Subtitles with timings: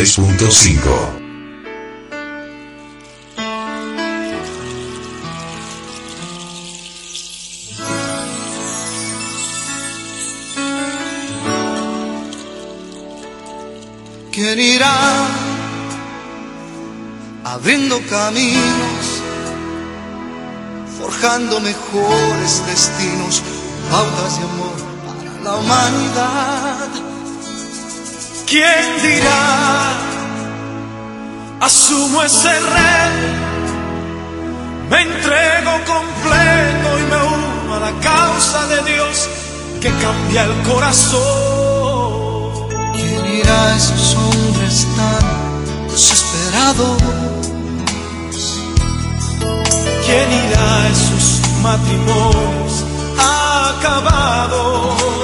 [0.00, 1.20] 96.5.
[14.32, 14.96] ¿Quién irá
[17.44, 19.22] abriendo caminos,
[20.98, 23.42] forjando mejores destinos,
[23.90, 27.09] pautas de amor para la humanidad?
[28.50, 29.94] ¿Quién dirá?
[31.60, 33.74] Asumo ese reto,
[34.90, 39.28] me entrego completo y me uno a la causa de Dios
[39.80, 41.20] que cambia el corazón.
[42.92, 45.22] ¿Quién irá a esos hombres tan
[45.88, 47.02] desesperados?
[50.06, 52.84] ¿Quién irá a esos matrimonios
[53.78, 55.19] acabados?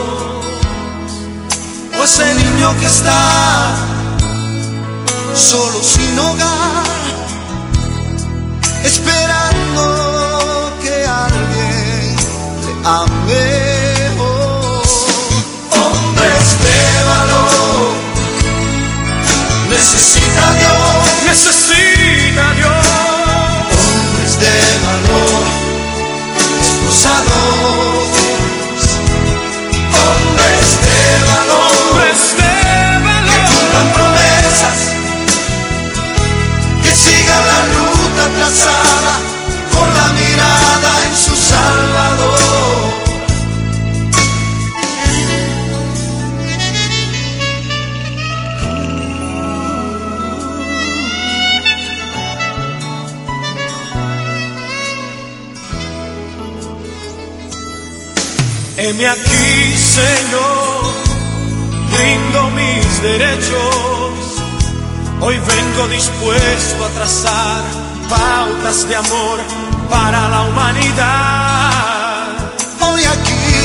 [2.07, 3.75] Ese niño que está
[5.35, 6.85] solo sin hogar,
[8.85, 9.83] esperando
[10.81, 12.17] que alguien
[12.62, 13.47] le ame.
[15.73, 16.79] Hombres de
[17.11, 17.95] valor,
[19.69, 22.76] necesita Dios, necesita Dios.
[59.97, 60.93] Señor,
[61.91, 64.12] brindo mis derechos.
[65.23, 67.62] Hoy vengo dispuesto a trazar
[68.06, 69.39] pautas de amor
[69.89, 72.27] para la humanidad.
[72.83, 73.56] Hoy aquí,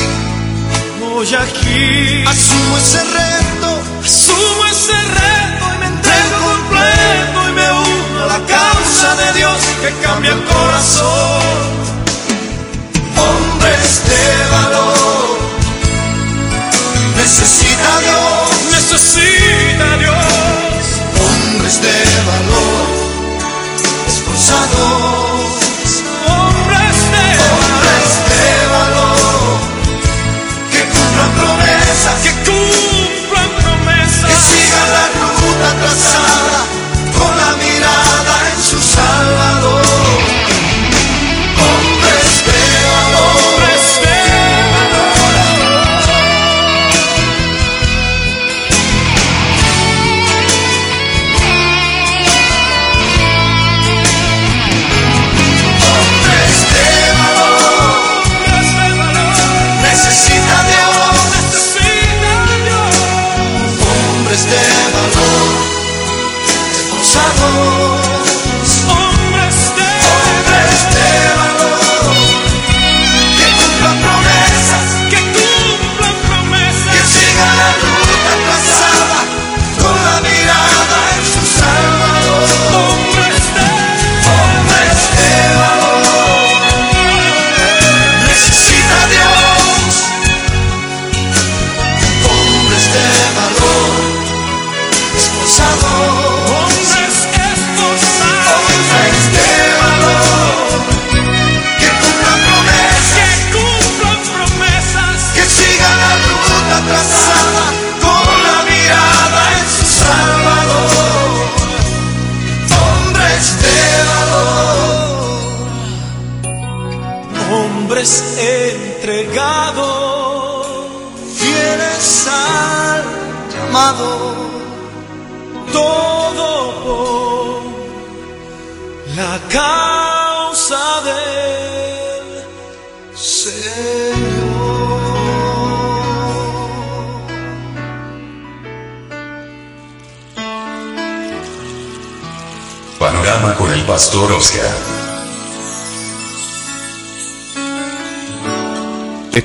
[1.04, 3.68] hoy aquí, asumo ese reto,
[4.02, 9.58] asumo ese reto y me entrego completo y me uno a la causa de Dios
[9.82, 11.92] que cambia el corazón
[13.18, 14.91] hombres de valor.
[17.22, 20.11] Necesita Dios, necesita Dios.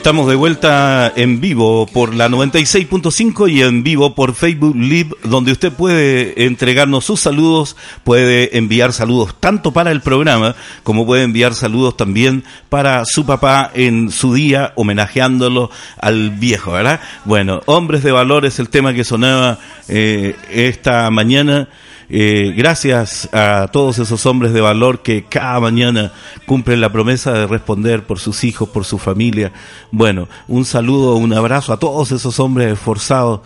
[0.07, 5.51] Estamos de vuelta en vivo por la 96.5 y en vivo por Facebook Live, donde
[5.51, 7.75] usted puede entregarnos sus saludos,
[8.05, 13.69] puede enviar saludos tanto para el programa como puede enviar saludos también para su papá
[13.73, 17.01] en su día, homenajeándolo al viejo, ¿verdad?
[17.25, 19.59] Bueno, hombres de valor es el tema que sonaba
[19.89, 21.67] eh, esta mañana.
[22.09, 26.13] Eh, gracias a todos esos hombres de valor que cada mañana
[26.45, 29.51] cumplen la promesa de responder por sus hijos, por su familia.
[29.91, 33.41] Bueno, un saludo, un abrazo a todos esos hombres esforzados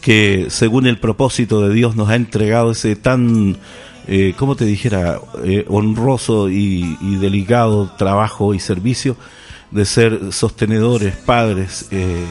[0.00, 3.58] que según el propósito de Dios nos ha entregado ese tan,
[4.06, 9.16] eh, ¿cómo te dijera?, eh, honroso y delicado trabajo y servicio
[9.70, 12.24] de ser sostenedores, padres, eh,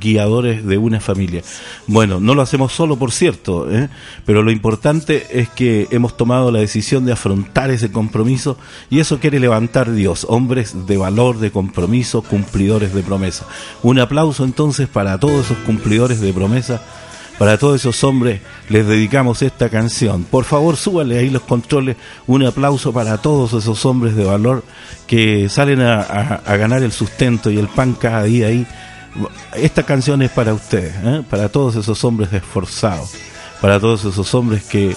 [0.00, 1.42] guiadores de una familia.
[1.86, 3.88] Bueno, no lo hacemos solo, por cierto, ¿eh?
[4.24, 8.56] pero lo importante es que hemos tomado la decisión de afrontar ese compromiso
[8.88, 13.46] y eso quiere levantar Dios, hombres de valor, de compromiso, cumplidores de promesa.
[13.82, 16.82] Un aplauso entonces para todos esos cumplidores de promesa
[17.38, 20.24] para todos esos hombres les dedicamos esta canción.
[20.24, 21.96] Por favor, súbale ahí los controles.
[22.26, 24.64] Un aplauso para todos esos hombres de valor
[25.06, 28.66] que salen a, ganar el sustento y el pan cada día ahí.
[29.54, 31.22] Esta canción es para ustedes, ¿eh?
[31.28, 33.14] para todos esos hombres esforzados,
[33.60, 34.94] para todos esos hombres que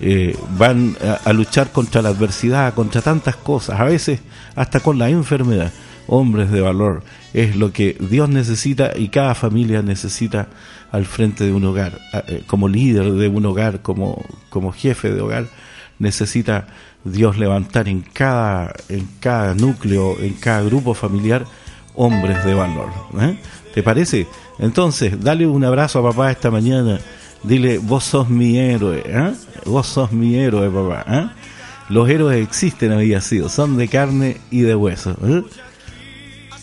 [0.00, 4.20] eh, van a luchar contra la adversidad, contra tantas cosas, a veces
[4.56, 5.72] hasta con la enfermedad.
[6.08, 10.48] Hombres de valor es lo que Dios necesita y cada familia necesita
[10.90, 15.20] al frente de un hogar, eh, como líder de un hogar, como, como jefe de
[15.20, 15.46] hogar,
[15.98, 16.66] necesita
[17.04, 21.44] Dios levantar en cada, en cada núcleo, en cada grupo familiar,
[21.94, 22.88] hombres de valor.
[23.20, 23.38] ¿eh?
[23.74, 24.26] ¿Te parece?
[24.58, 26.98] Entonces, dale un abrazo a papá esta mañana.
[27.42, 29.32] Dile, vos sos mi héroe, ¿eh?
[29.64, 31.34] vos sos mi héroe, papá.
[31.88, 35.16] Los héroes existen, había sido, son de carne y de hueso.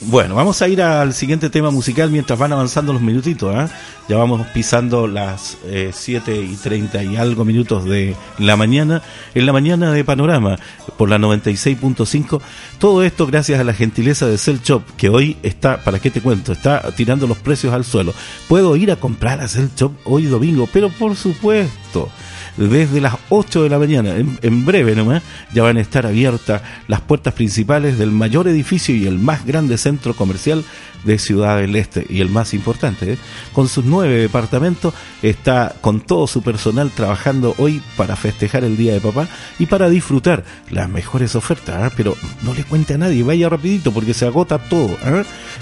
[0.01, 3.55] Bueno, vamos a ir al siguiente tema musical mientras van avanzando los minutitos.
[3.55, 3.67] ¿eh?
[4.07, 9.01] Ya vamos pisando las eh, 7 y 30 y algo minutos de la mañana.
[9.33, 10.59] En la mañana de Panorama,
[10.97, 12.39] por la 96.5.
[12.77, 16.21] Todo esto gracias a la gentileza de Cell Shop, que hoy está, ¿para qué te
[16.21, 16.51] cuento?
[16.51, 18.13] Está tirando los precios al suelo.
[18.47, 22.09] Puedo ir a comprar a Cell Shop hoy domingo, pero por supuesto
[22.57, 24.15] desde las 8 de la mañana.
[24.15, 25.23] En, breve nomás
[25.53, 29.77] ya van a estar abiertas las puertas principales del mayor edificio y el más grande
[29.77, 30.65] centro comercial
[31.03, 33.13] de Ciudad del Este y el más importante.
[33.13, 33.17] ¿eh?
[33.53, 38.93] Con sus nueve departamentos está con todo su personal trabajando hoy para festejar el Día
[38.93, 39.27] de Papá
[39.59, 41.91] y para disfrutar las mejores ofertas.
[41.91, 41.93] ¿eh?
[41.95, 44.97] Pero no le cuente a nadie, vaya rapidito porque se agota todo.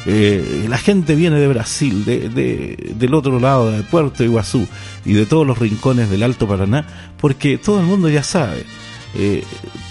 [0.06, 0.66] ¿eh?
[0.68, 4.68] la gente viene de Brasil, de, del otro lado de Puerto Iguazú
[5.06, 6.86] y de todos los rincones del Alto Paraná
[7.20, 8.66] porque todo el mundo ya sabe.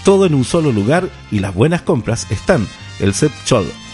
[0.03, 2.67] todo en un solo lugar y las buenas compras están
[2.99, 3.31] el Set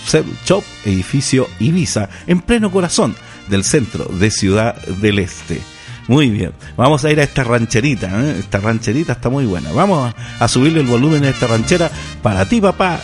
[0.08, 3.16] Shop Shop, edificio Ibiza, en pleno corazón
[3.48, 5.62] del centro de Ciudad del Este.
[6.08, 8.38] Muy bien, vamos a ir a esta rancherita, ¿eh?
[8.40, 9.72] esta rancherita está muy buena.
[9.72, 11.90] Vamos a, subirle el volumen a esta ranchera
[12.22, 13.00] para ti, papá.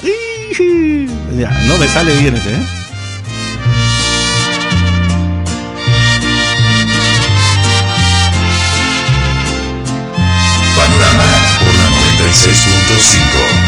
[1.67, 2.59] No me sale bien este, ¿eh?
[10.75, 11.23] Panorama
[11.59, 13.66] por la 96.5.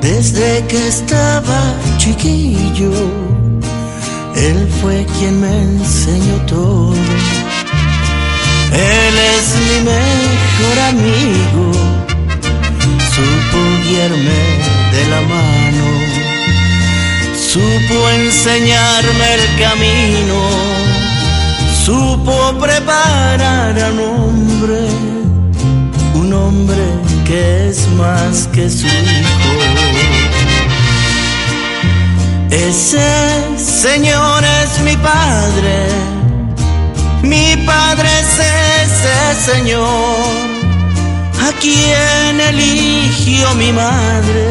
[0.00, 1.60] desde que estaba
[1.98, 2.90] chiquillo.
[4.34, 6.94] Él fue quien me enseñó todo.
[8.72, 11.64] Él es mi mejor amigo.
[13.14, 14.40] Supo guiarme
[14.94, 15.86] de la mano.
[17.52, 20.38] Supo enseñarme el camino.
[21.84, 25.10] Supo preparar a un hombre
[26.14, 29.50] un hombre que es más que su hijo.
[32.50, 33.08] Ese
[33.56, 35.78] Señor es mi Padre,
[37.22, 38.32] mi Padre es
[38.82, 40.34] ese Señor,
[41.46, 44.46] a quien eligió mi madre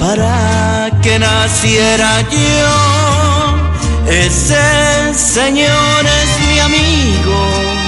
[0.00, 4.10] para que naciera yo.
[4.10, 7.78] Ese Señor es mi amigo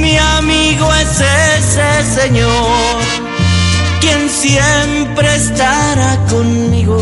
[0.00, 1.20] mi amigo es
[1.78, 2.98] ese Señor,
[4.00, 7.00] quien siempre estará conmigo,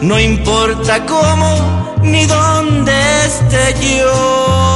[0.00, 2.92] no importa cómo ni dónde
[3.26, 4.66] esté yo.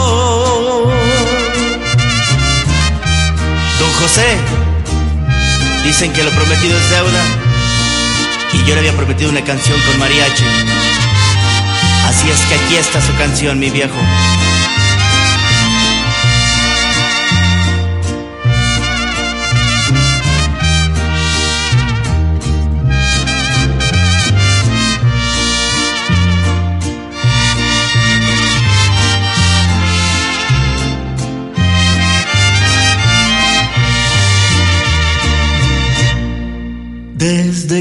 [4.15, 4.37] sé.
[5.85, 7.23] Dicen que lo prometido es deuda.
[8.53, 10.45] Y yo le había prometido una canción con mariachi.
[12.09, 14.01] Así es que aquí está su canción, mi viejo.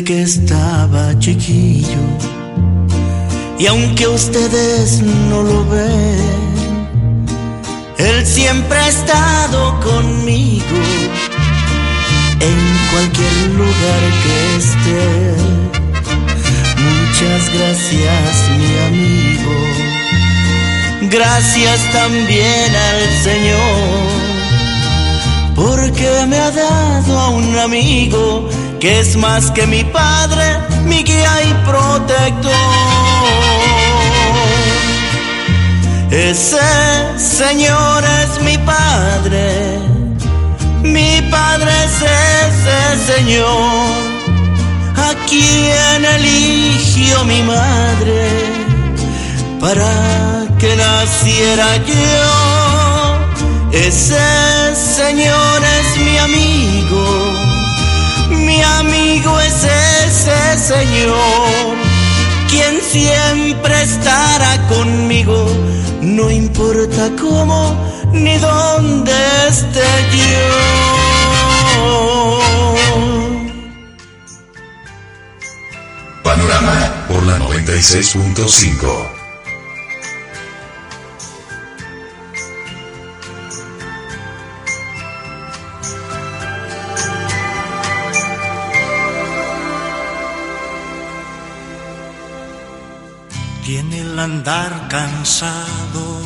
[0.09, 2.03] Que estaba chiquillo.
[3.59, 7.25] Y aunque ustedes no lo ven,
[7.99, 10.79] Él siempre ha estado conmigo
[12.39, 12.57] en
[12.91, 15.05] cualquier lugar que esté.
[16.89, 19.55] Muchas gracias, mi amigo.
[21.11, 24.09] Gracias también al Señor,
[25.55, 31.43] porque me ha dado a un amigo que es más que mi padre, mi guía
[31.43, 32.51] y protector.
[36.11, 36.57] Ese
[37.17, 39.79] Señor es mi Padre,
[40.81, 42.01] mi Padre es
[42.47, 43.91] ese Señor,
[44.95, 48.27] a quien eligió mi madre
[49.59, 53.69] para que naciera yo.
[53.71, 57.28] Ese Señor es mi amigo mi
[58.77, 61.75] amigo es ese Señor,
[62.49, 65.47] quien siempre estará conmigo,
[66.01, 67.75] no importa cómo
[68.11, 69.11] ni dónde
[69.47, 70.79] esté yo.
[76.23, 79.18] Panorama por la 96.5.
[94.19, 96.21] andar cansado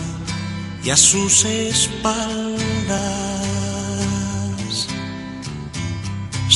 [0.84, 3.24] y a sus espaldas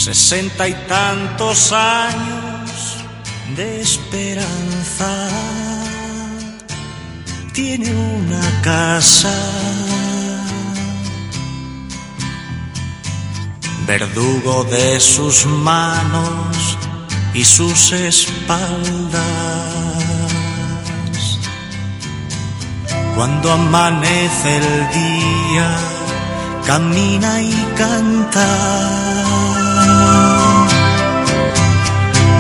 [0.08, 2.98] sesenta y tantos años
[3.58, 5.30] de esperanza.
[7.54, 9.34] Tiene una casa,
[13.86, 16.78] verdugo de sus manos
[17.34, 19.18] y sus espaldas.
[23.18, 25.68] Cuando amanece el día,
[26.68, 28.48] camina y canta,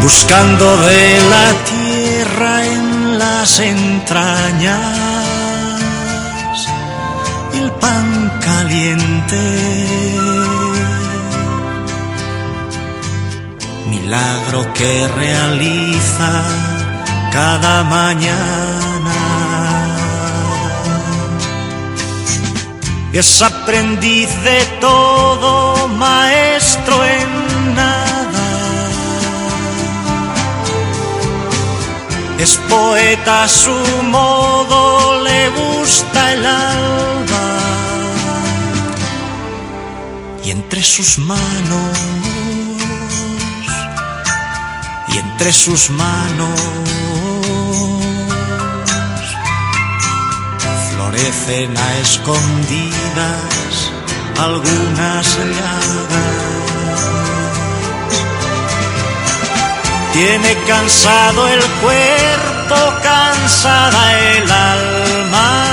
[0.03, 5.07] buscando de la tierra en las entrañas
[7.55, 9.43] el pan caliente.
[13.89, 16.43] Milagro que realiza
[17.31, 18.76] cada mañana
[23.13, 28.47] es aprendiz de todo, maestro en nada.
[32.37, 37.47] Es poeta a su modo, le gusta el alba.
[40.43, 41.97] Y entre sus manos,
[45.09, 46.96] y entre sus manos
[51.17, 53.91] florecen a escondidas
[54.39, 57.01] algunas llagas.
[60.13, 65.63] Tiene cansado el cuerpo, cansada el alma.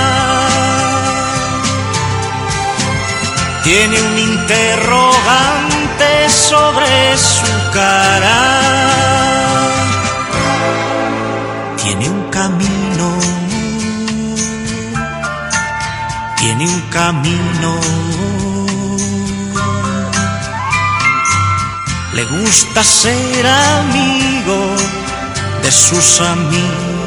[3.62, 9.23] Tiene un interrogante sobre su cara.
[16.94, 17.80] Camino.
[22.12, 24.76] Le gusta ser amigo
[25.62, 27.03] de sus amigos.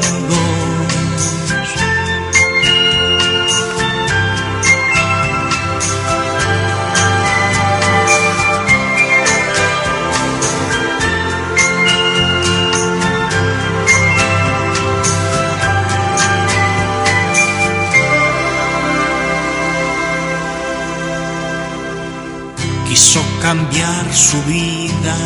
[24.18, 25.16] Su vida,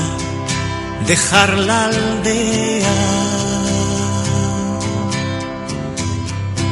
[1.07, 2.99] dejar la aldea.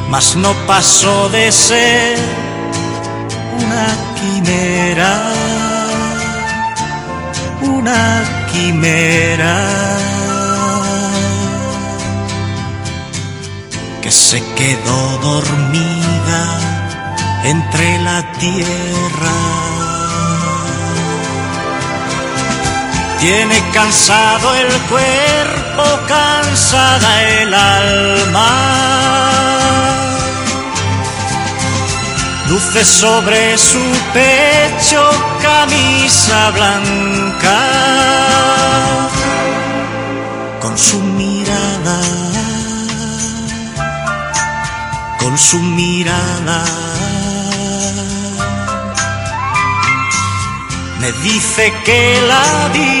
[0.09, 2.17] Mas no pasó de ser
[3.63, 3.87] una
[4.19, 5.13] quimera.
[7.61, 9.57] una quimera
[14.01, 16.41] que se quedó dormida
[17.43, 19.70] entre la tierra.
[23.21, 28.81] Tiene cansado el cuerpo, cansada el alma
[32.51, 33.79] luce sobre su
[34.13, 35.09] pecho
[35.41, 37.59] camisa blanca,
[40.59, 42.01] con su mirada,
[45.19, 46.65] con su mirada.
[50.99, 53.00] Me dice que la vida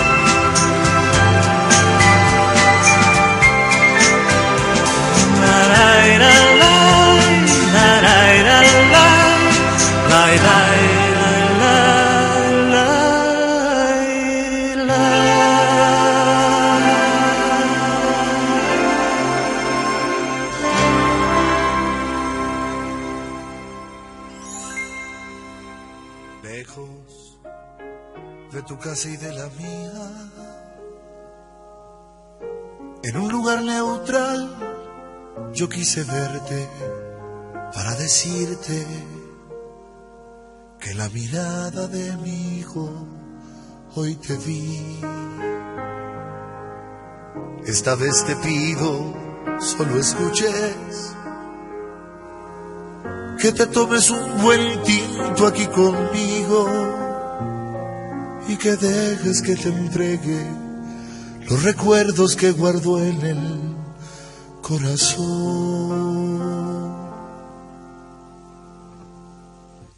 [35.61, 36.67] yo quise verte
[37.71, 38.83] para decirte
[40.79, 42.89] que la mirada de mi hijo
[43.93, 44.99] hoy te vi.
[47.67, 49.13] Esta vez te pido,
[49.59, 51.13] solo escuches,
[53.39, 56.65] que te tomes un buen tinto aquí conmigo
[58.47, 60.43] y que dejes que te entregue
[61.47, 63.70] los recuerdos que guardo en el
[64.71, 66.31] corazón.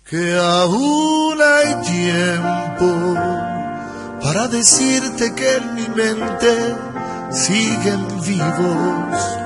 [0.10, 2.90] Que aún hay tiempo
[4.22, 6.76] para decirte que en mi mente
[7.32, 9.38] siguen vivos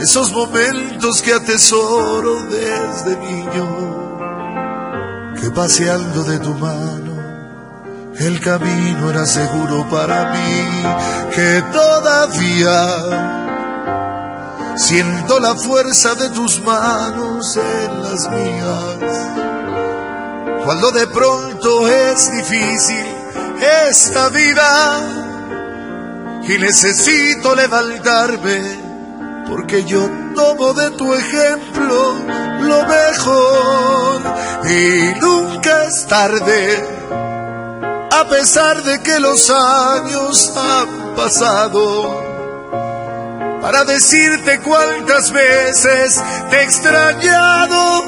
[0.00, 3.66] esos momentos que atesoro desde niño,
[5.40, 7.06] que paseando de tu mano
[8.18, 10.82] el camino era seguro para mí,
[11.34, 13.45] que todavía
[14.76, 19.26] siento la fuerza de tus manos en las mías.
[20.64, 23.06] Cuando de pronto es difícil
[23.88, 25.00] esta vida
[26.42, 32.14] y necesito levantarme, porque yo tomo de tu ejemplo
[32.60, 34.22] lo mejor
[34.68, 36.96] y nunca es tarde
[38.18, 42.25] a pesar de que los años han pasado,
[43.66, 48.04] para decirte cuántas veces te he extrañado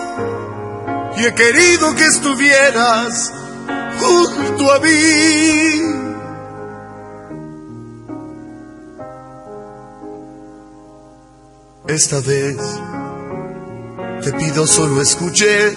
[1.17, 3.33] y he querido que estuvieras
[3.99, 5.83] junto a mí.
[11.89, 12.57] Esta vez
[14.23, 15.77] te pido solo escuches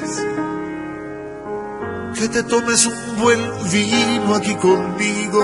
[2.20, 3.42] que te tomes un buen
[3.72, 5.44] vino aquí conmigo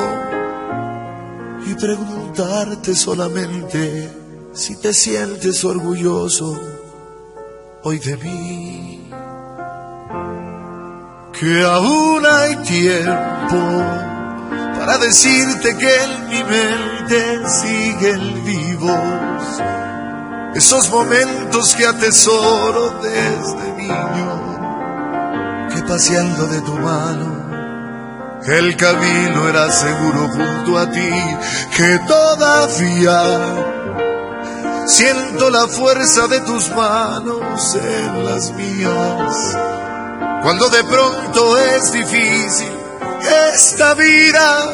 [1.66, 4.27] y preguntarte solamente
[4.58, 6.60] si te sientes orgulloso
[7.84, 9.10] hoy de mí.
[11.40, 13.58] Que aún hay tiempo
[14.80, 19.62] para decirte que en mi mente siguen vivos
[20.56, 24.58] esos momentos que atesoro desde niño
[25.88, 27.48] paseando de tu mano.
[28.46, 31.10] El camino era seguro junto a ti,
[31.76, 33.77] que todavía
[34.88, 39.58] siento la fuerza de tus manos en las mías.
[40.42, 42.72] Cuando de pronto es difícil
[43.54, 44.70] esta vida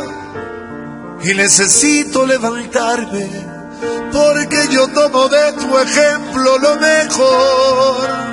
[1.24, 3.30] y necesito levantarme,
[4.12, 8.24] porque yo tomo de tu ejemplo lo mejor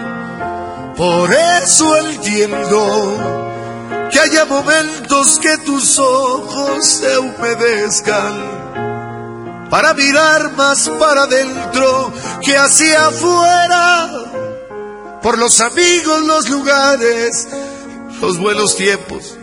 [1.01, 3.16] por eso entiendo
[4.12, 8.60] que haya momentos que tus ojos se humedezcan
[9.71, 14.11] para mirar más para adentro que hacia afuera,
[15.23, 17.49] por los amigos, los lugares,
[18.21, 19.39] los buenos tiempos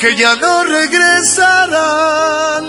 [0.00, 2.64] que ya no regresarán.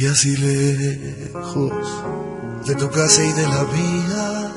[0.00, 1.72] Y así lejos
[2.66, 4.50] de tu casa y de la mía,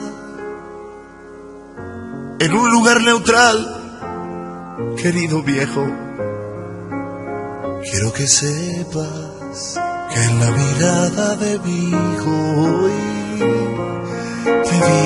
[2.40, 3.78] en un lugar neutral,
[5.02, 5.86] querido viejo.
[7.84, 9.80] Quiero que sepas
[10.14, 12.92] que en la mirada de mi hijo hoy
[14.68, 15.02] te vi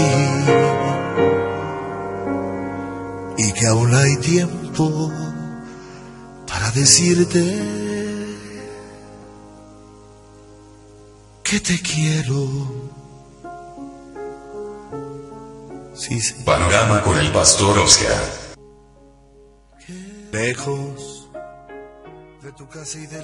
[3.48, 5.12] y que aún hay tiempo
[6.48, 7.44] para decirte
[11.44, 12.48] que te quiero.
[15.94, 16.34] Sí, sí.
[16.44, 18.22] Panorama con el pastor Oscar.
[20.34, 21.15] Lejos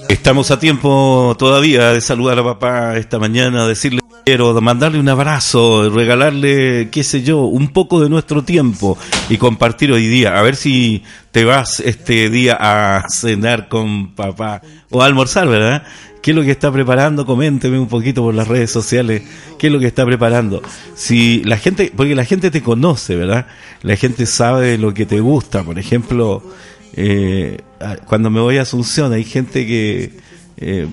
[0.09, 5.89] Estamos a tiempo todavía de saludar a papá esta mañana, decirle quiero, mandarle un abrazo,
[5.89, 8.97] regalarle, qué sé yo, un poco de nuestro tiempo
[9.29, 10.37] y compartir hoy día.
[10.37, 15.83] A ver si te vas este día a cenar con papá o a almorzar, ¿verdad?
[16.21, 17.25] ¿Qué es lo que está preparando?
[17.25, 19.23] Coménteme un poquito por las redes sociales.
[19.57, 20.61] ¿Qué es lo que está preparando?
[20.95, 23.47] Si la gente, porque la gente te conoce, ¿verdad?
[23.81, 25.63] La gente sabe lo que te gusta.
[25.63, 26.43] Por ejemplo,
[26.93, 27.59] eh,
[28.05, 30.11] cuando me voy a Asunción, hay gente que
[30.57, 30.87] eh,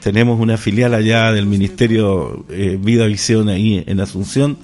[0.00, 4.58] tenemos una filial allá del Ministerio eh, Vida Visión ahí en Asunción.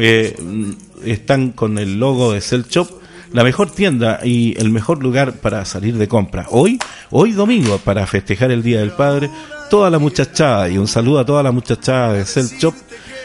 [0.00, 0.70] Eh, mm,
[1.04, 2.88] están con el logo de Cell Shop,
[3.32, 6.46] la mejor tienda y el mejor lugar para salir de compra.
[6.50, 6.78] Hoy,
[7.10, 9.30] hoy domingo, para festejar el Día del Padre,
[9.70, 12.74] toda la muchachada y un saludo a toda la muchachada de Cell Shop,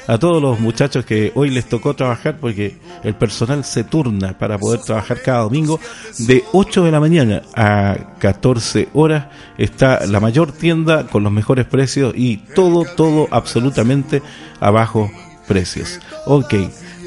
[0.07, 4.57] a todos los muchachos que hoy les tocó trabajar porque el personal se turna para
[4.57, 5.79] poder trabajar cada domingo
[6.19, 11.65] de 8 de la mañana a 14 horas está la mayor tienda con los mejores
[11.65, 14.21] precios y todo, todo absolutamente
[14.59, 15.09] a bajos
[15.47, 15.99] precios.
[16.25, 16.53] Ok,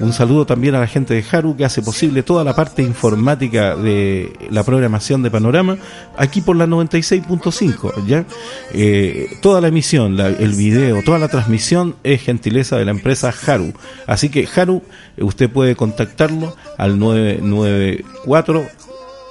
[0.01, 3.75] un saludo también a la gente de Haru que hace posible toda la parte informática
[3.77, 5.79] de la programación de Panorama
[6.18, 8.25] aquí por la 96.5, ¿ya?
[8.72, 13.33] Eh, toda la emisión, la- el video, toda la transmisión es gentileza de la empresa
[13.46, 13.72] Haru.
[14.07, 14.83] Así que Haru,
[15.16, 18.66] eh, usted puede contactarlo al 994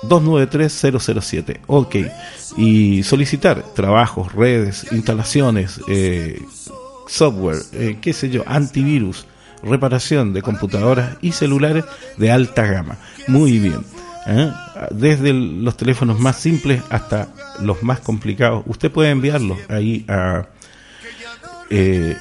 [0.04, 1.60] 293-007.
[1.68, 1.96] Ok.
[2.58, 6.42] Y solicitar trabajos, redes, instalaciones, eh,
[7.08, 9.26] software, eh, qué sé yo, antivirus,
[9.64, 11.86] reparación de computadoras y celulares
[12.18, 12.98] de alta gama.
[13.28, 13.82] Muy bien.
[14.28, 14.52] ¿eh?
[14.92, 17.30] Desde los teléfonos más simples hasta
[17.62, 18.64] los más complicados.
[18.68, 20.48] Usted puede enviarlos ahí a,
[21.70, 22.16] eh,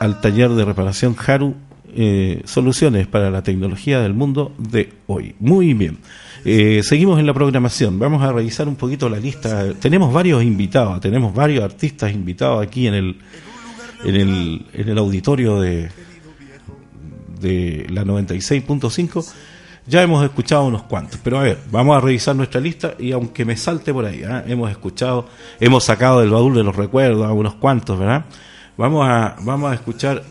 [0.00, 1.54] al taller de reparación Haru.
[1.94, 5.34] eh, soluciones para la tecnología del mundo de hoy.
[5.40, 5.98] Muy bien.
[6.44, 7.98] Eh, seguimos en la programación.
[7.98, 9.72] Vamos a revisar un poquito la lista.
[9.74, 13.16] Tenemos varios invitados, tenemos varios artistas invitados aquí en el,
[14.04, 15.90] en el, en el auditorio de,
[17.40, 19.32] de la 96.5.
[19.86, 23.46] Ya hemos escuchado unos cuantos, pero a ver, vamos a revisar nuestra lista y aunque
[23.46, 24.44] me salte por ahí, ¿ah?
[24.46, 25.26] hemos escuchado,
[25.60, 28.26] hemos sacado del baúl de los recuerdos a unos cuantos, ¿verdad?
[28.76, 30.22] Vamos a, vamos a escuchar,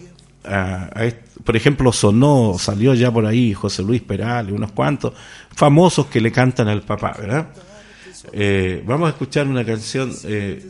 [0.45, 1.11] a, a
[1.43, 5.13] por ejemplo, sonó, salió ya por ahí José Luis Perales, unos cuantos
[5.55, 7.47] famosos que le cantan al papá, ¿verdad?
[8.33, 10.63] Eh, vamos a escuchar una canción eh,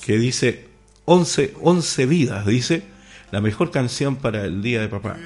[0.00, 0.67] que dice
[1.10, 2.82] 11, 11 vidas, dice
[3.30, 5.16] la mejor canción para el día de papá.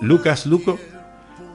[0.00, 0.78] Lucas Luco,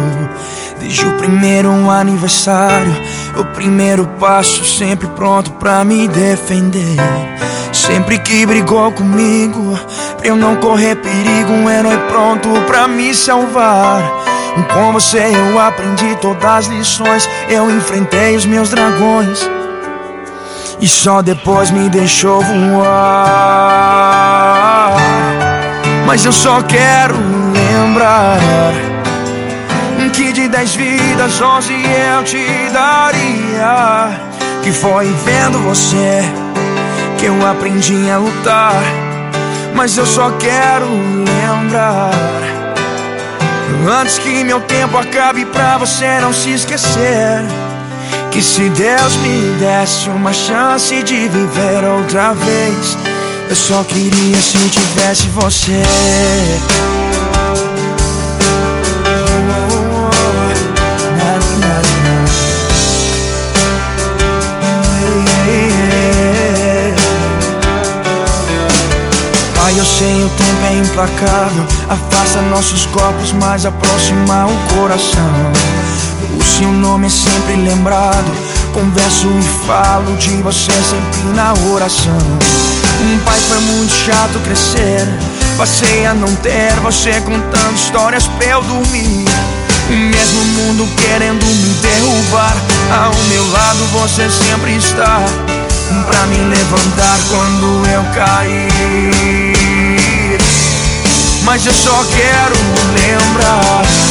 [0.80, 2.96] Desde o primeiro aniversário,
[3.36, 6.96] o primeiro passo, sempre pronto pra me defender.
[7.74, 9.78] Sempre que brigou comigo,
[10.18, 14.04] pra eu não correr perigo, um herói pronto pra me salvar.
[14.74, 19.50] Com você eu aprendi todas as lições, eu enfrentei os meus dragões.
[20.80, 23.68] E só depois me deixou voar.
[26.06, 27.16] Mas eu só quero
[27.54, 28.38] lembrar
[30.18, 34.10] que de dez vidas, onze eu te daria.
[34.64, 36.24] Que foi vendo você
[37.20, 38.82] que eu aprendi a lutar.
[39.76, 42.10] Mas eu só quero lembrar.
[44.02, 47.44] Antes que meu tempo acabe pra você não se esquecer.
[48.38, 52.96] Que se Deus me desse uma chance de viver outra vez,
[53.50, 55.82] eu só queria se tivesse você.
[69.56, 75.77] Pai, eu sei o tempo é implacável, afasta nossos corpos, mas aproxima o coração.
[76.38, 78.32] O seu nome é sempre lembrado.
[78.74, 82.18] Converso e falo de você sempre na oração.
[83.02, 85.08] Um pai foi muito chato crescer.
[85.58, 89.26] Passei a não ter você contando histórias pra eu dormir.
[89.90, 92.56] O mesmo mundo querendo me derrubar.
[92.92, 95.20] Ao meu lado você sempre está.
[96.08, 98.68] Pra me levantar quando eu cair.
[101.44, 102.56] Mas eu só quero
[102.94, 104.07] lembrar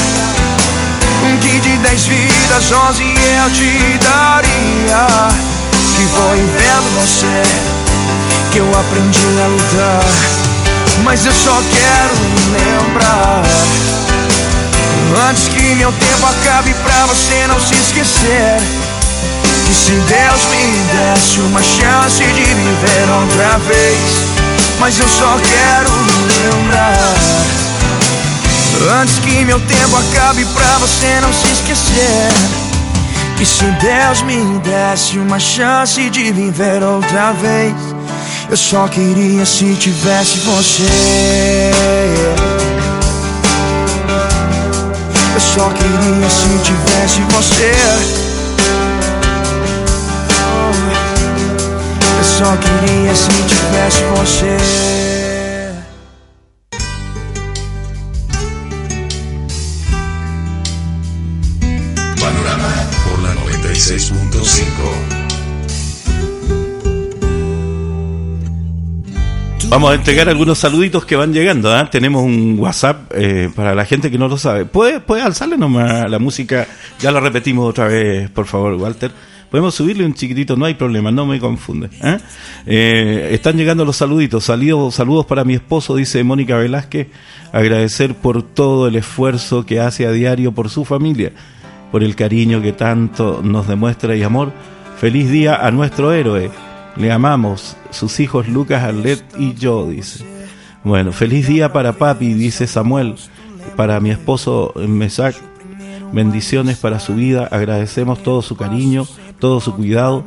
[1.41, 5.07] que de dez vidas, onze eu te daria.
[5.97, 7.43] Que foi vendo você
[8.53, 10.05] que eu aprendi a lutar.
[11.05, 12.15] Mas eu só quero
[12.53, 13.43] lembrar.
[15.29, 18.59] Antes que meu tempo acabe pra você não se esquecer.
[19.67, 23.99] Que se Deus me desse uma chance de viver outra vez.
[24.79, 25.91] Mas eu só quero
[26.51, 27.66] lembrar.
[28.85, 32.29] Antes que meu tempo acabe pra você não se esquecer.
[33.39, 37.75] Que se Deus me desse uma chance de viver outra vez
[38.49, 41.71] Eu só queria se tivesse você.
[45.35, 47.73] Eu só queria se tivesse você.
[52.19, 55.06] Eu só queria se tivesse você
[69.87, 71.73] A entregar algunos saluditos que van llegando.
[71.73, 71.89] ¿ah?
[71.89, 74.65] Tenemos un WhatsApp eh, para la gente que no lo sabe.
[74.65, 76.67] ¿Puede, puede alzarle nomás la música?
[76.99, 79.13] Ya la repetimos otra vez, por favor, Walter.
[79.49, 81.89] Podemos subirle un chiquitito, no hay problema, no me confunde.
[82.03, 82.19] ¿eh?
[82.67, 84.43] Eh, están llegando los saluditos.
[84.43, 87.07] Saludos, saludos para mi esposo, dice Mónica Velázquez.
[87.53, 91.31] Agradecer por todo el esfuerzo que hace a diario por su familia,
[91.93, 94.53] por el cariño que tanto nos demuestra y amor.
[94.99, 96.66] Feliz día a nuestro héroe.
[96.97, 100.25] Le amamos, sus hijos Lucas, Arlet y yo, dice.
[100.83, 103.17] Bueno, feliz día para papi, dice Samuel.
[103.77, 105.35] Para mi esposo Mesac,
[106.13, 107.49] bendiciones para su vida.
[107.51, 109.07] Agradecemos todo su cariño,
[109.39, 110.25] todo su cuidado.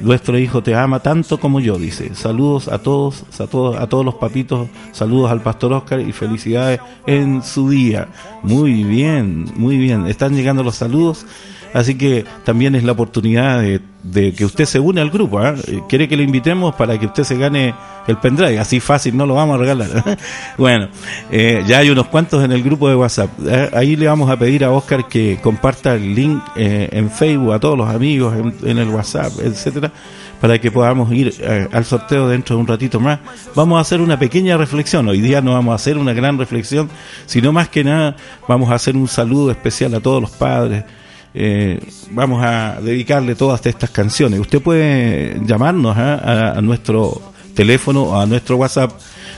[0.00, 2.14] Nuestro hijo te ama tanto como yo, dice.
[2.14, 4.68] Saludos a todos, a todos, a todos los papitos.
[4.92, 8.08] Saludos al pastor Oscar y felicidades en su día.
[8.42, 10.06] Muy bien, muy bien.
[10.06, 11.26] Están llegando los saludos.
[11.74, 15.44] Así que también es la oportunidad de, que usted se une al grupo.
[15.44, 17.74] Eh, Quiere que le invitemos para que usted se gane
[18.06, 18.58] el pendrive.
[18.58, 20.18] Así fácil, no lo vamos a regalar.
[20.58, 20.88] bueno,
[21.30, 23.30] eh, ya hay unos cuantos en el grupo de WhatsApp.
[23.46, 27.52] Eh, Ahí le vamos a pedir a Oscar que comparta el link eh, en Facebook
[27.52, 29.92] a todos los amigos, en, en el WhatsApp, etcétera
[30.40, 33.18] para que podamos ir eh, al sorteo dentro de un ratito más.
[33.54, 35.08] Vamos a hacer una pequeña reflexión.
[35.08, 36.88] Hoy día no vamos a hacer una gran reflexión,
[37.26, 40.84] sino más que nada vamos a hacer un saludo especial a todos los padres,
[41.34, 44.40] eh, vamos a dedicarle todas estas canciones.
[44.40, 46.54] Usted puede llamarnos ¿ah?
[46.56, 47.20] a, nuestro
[47.54, 48.92] teléfono a nuestro WhatsApp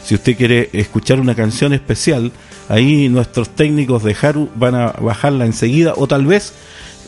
[0.04, 2.32] si usted quiere escuchar una canción especial.
[2.68, 6.52] Ahí nuestros técnicos de Haru van a bajarla enseguida o tal vez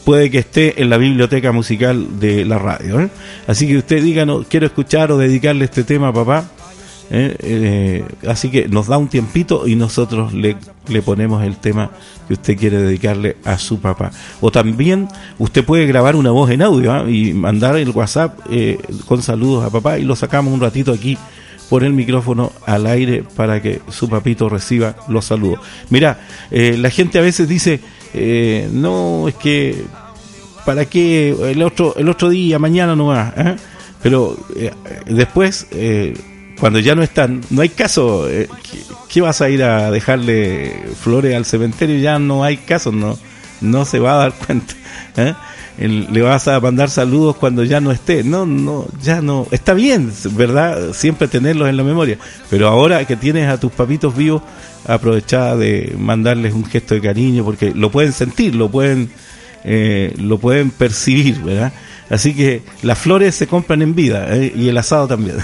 [0.05, 3.01] puede que esté en la biblioteca musical de la radio.
[3.01, 3.11] ¿eh?
[3.47, 6.45] Así que usted díganos, quiero escuchar o dedicarle este tema papá.
[7.12, 7.37] ¿Eh?
[7.40, 10.57] Eh, así que nos da un tiempito y nosotros le,
[10.88, 11.90] le ponemos el tema
[12.27, 14.11] que usted quiere dedicarle a su papá.
[14.40, 17.09] O también usted puede grabar una voz en audio ¿ah?
[17.09, 21.18] y mandar el WhatsApp eh, con saludos a papá y lo sacamos un ratito aquí
[21.68, 25.61] por el micrófono al aire para que su papito reciba los saludos.
[25.88, 26.20] Mira,
[26.51, 27.81] la gente a veces dice,
[28.72, 29.83] no, es que,
[30.66, 31.35] ¿para qué?
[31.51, 33.18] El otro, el otro día, mañana no.
[33.18, 33.57] ¿eh?
[34.03, 34.37] Pero
[35.07, 35.66] después,
[36.59, 38.29] cuando ya no están, no hay caso.
[38.29, 38.49] eh,
[39.09, 41.99] ¿qué, vas a ir a dejarle flores al cementerio?
[41.99, 43.19] Ya no hay caso, no,
[43.61, 44.75] no se va a dar cuenta.
[45.17, 45.35] ¿eh?
[45.79, 48.23] Le vas a mandar saludos cuando ya no esté.
[48.23, 49.47] No, no, ya no.
[49.51, 50.93] Está bien, ¿verdad?
[50.93, 52.19] Siempre tenerlos en la memoria.
[52.51, 54.43] Pero ahora que tienes a tus papitos vivos,
[54.87, 59.11] aprovecha de mandarles un gesto de cariño porque lo pueden sentir, lo pueden,
[59.65, 61.73] eh, lo pueden percibir, ¿verdad?
[62.11, 64.53] Así que las flores se compran en vida ¿eh?
[64.55, 65.37] y el asado también.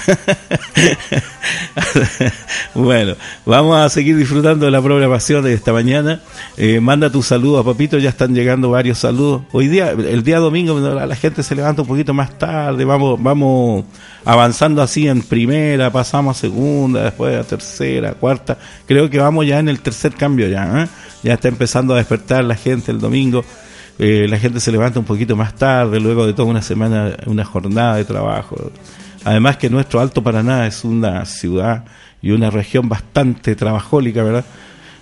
[2.74, 3.14] bueno,
[3.46, 6.20] vamos a seguir disfrutando de la programación de esta mañana.
[6.56, 9.42] Eh, manda tus saludos, papito, ya están llegando varios saludos.
[9.52, 13.84] Hoy día, el día domingo, la gente se levanta un poquito más tarde, vamos, vamos
[14.24, 18.58] avanzando así en primera, pasamos a segunda, después a tercera, cuarta.
[18.86, 20.88] Creo que vamos ya en el tercer cambio ya, ¿eh?
[21.22, 23.44] ya está empezando a despertar la gente el domingo.
[23.98, 27.44] Eh, la gente se levanta un poquito más tarde, luego de toda una semana, una
[27.44, 28.70] jornada de trabajo.
[29.24, 31.84] Además que nuestro Alto Paraná es una ciudad
[32.22, 34.44] y una región bastante trabajólica, ¿verdad?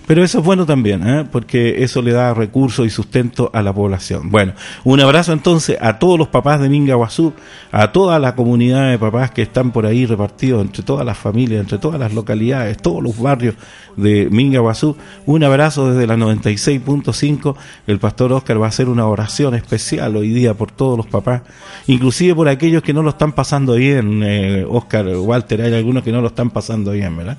[0.07, 1.27] Pero eso es bueno también, ¿eh?
[1.29, 4.31] porque eso le da recursos y sustento a la población.
[4.31, 4.53] Bueno,
[4.85, 7.33] un abrazo entonces a todos los papás de Mingaguazú,
[7.73, 11.59] a toda la comunidad de papás que están por ahí repartidos entre todas las familias,
[11.59, 13.55] entre todas las localidades, todos los barrios
[13.97, 14.95] de Mingaguazú.
[15.25, 17.55] Un abrazo desde la 96.5.
[17.85, 21.41] El pastor Oscar va a hacer una oración especial hoy día por todos los papás,
[21.87, 24.23] inclusive por aquellos que no lo están pasando bien.
[24.23, 27.37] Eh, Oscar, Walter, hay algunos que no lo están pasando bien, ¿verdad?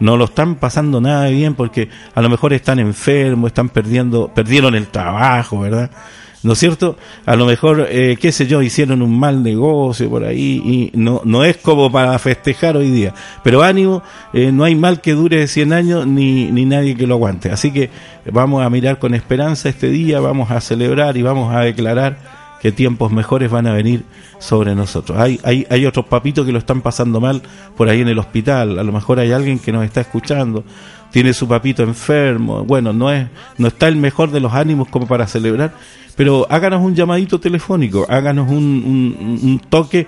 [0.00, 4.74] No lo están pasando nada bien porque a lo mejor están enfermos, están perdiendo, perdieron
[4.74, 5.90] el trabajo, ¿verdad?
[6.42, 6.96] ¿No es cierto?
[7.26, 11.20] A lo mejor, eh, qué sé yo, hicieron un mal negocio por ahí y no,
[11.24, 13.12] no es como para festejar hoy día.
[13.42, 17.14] Pero ánimo, eh, no hay mal que dure 100 años ni, ni nadie que lo
[17.14, 17.50] aguante.
[17.50, 17.90] Así que
[18.30, 22.72] vamos a mirar con esperanza este día, vamos a celebrar y vamos a declarar que
[22.72, 24.04] tiempos mejores van a venir
[24.38, 25.18] sobre nosotros.
[25.18, 27.42] Hay, hay, hay otros papitos que lo están pasando mal
[27.76, 28.78] por ahí en el hospital.
[28.78, 30.64] A lo mejor hay alguien que nos está escuchando,
[31.10, 32.64] tiene su papito enfermo.
[32.64, 35.72] Bueno, no es, no está el mejor de los ánimos como para celebrar,
[36.16, 40.06] pero háganos un llamadito telefónico, háganos un, toque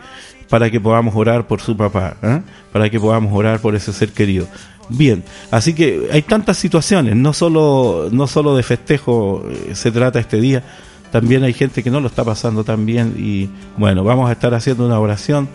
[0.49, 2.43] para que podamos orar por su papá, ¿eh?
[2.73, 4.47] para que podamos orar por ese ser querido.
[4.89, 10.19] Bien, así que hay tantas situaciones, no solo, no solo de festejo eh, se trata
[10.19, 10.65] este día,
[11.13, 14.53] también hay gente que no lo está pasando tan bien y bueno, vamos a estar
[14.53, 15.49] haciendo una oración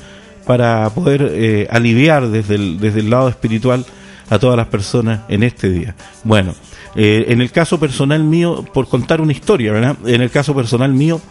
[0.45, 3.85] para poder eh, aliviar desde el, desde el lado espiritual
[4.29, 5.95] a todas las personas en este día.
[6.23, 6.55] Bueno,
[6.95, 9.97] eh, en el caso personal mío, por contar una historia, ¿verdad?
[10.05, 11.21] En el caso personal mío,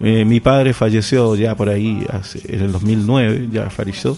[0.00, 2.06] eh, mi padre falleció ya por ahí
[2.48, 4.16] en el 2009, ya falleció,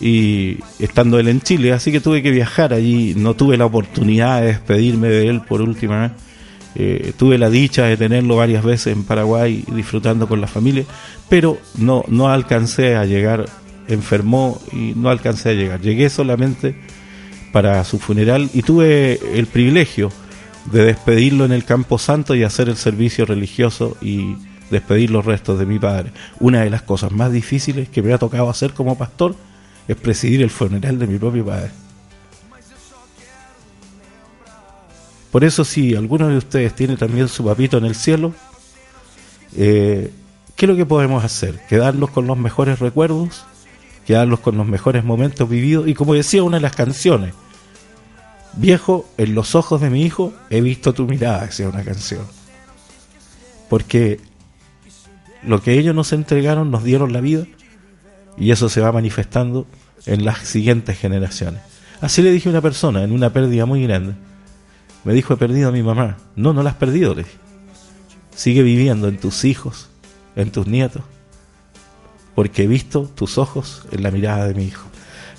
[0.00, 4.40] y estando él en Chile, así que tuve que viajar allí, no tuve la oportunidad
[4.40, 6.12] de despedirme de él por última vez.
[6.74, 10.84] Eh, tuve la dicha de tenerlo varias veces en Paraguay disfrutando con la familia,
[11.28, 13.44] pero no, no alcancé a llegar,
[13.88, 15.80] enfermó y no alcancé a llegar.
[15.80, 16.74] Llegué solamente
[17.52, 20.10] para su funeral y tuve el privilegio
[20.66, 24.36] de despedirlo en el Campo Santo y hacer el servicio religioso y
[24.70, 26.12] despedir los restos de mi padre.
[26.40, 29.36] Una de las cosas más difíciles que me ha tocado hacer como pastor
[29.86, 31.70] es presidir el funeral de mi propio padre.
[35.30, 38.34] Por eso si alguno de ustedes tiene también su papito en el cielo,
[39.56, 40.12] eh,
[40.56, 41.60] ¿qué es lo que podemos hacer?
[41.68, 43.44] Quedarnos con los mejores recuerdos,
[44.06, 47.34] quedarnos con los mejores momentos vividos y como decía una de las canciones,
[48.54, 52.24] viejo, en los ojos de mi hijo he visto tu mirada, decía una canción.
[53.68, 54.20] Porque
[55.42, 57.46] lo que ellos nos entregaron nos dieron la vida
[58.36, 59.66] y eso se va manifestando
[60.06, 61.62] en las siguientes generaciones.
[62.00, 64.14] Así le dije a una persona en una pérdida muy grande.
[65.04, 66.16] Me dijo, he perdido a mi mamá.
[66.36, 67.24] No, no la has perdido, le.
[68.34, 69.88] Sigue viviendo en tus hijos,
[70.36, 71.02] en tus nietos,
[72.34, 74.92] porque he visto tus ojos en la mirada de mi hijo.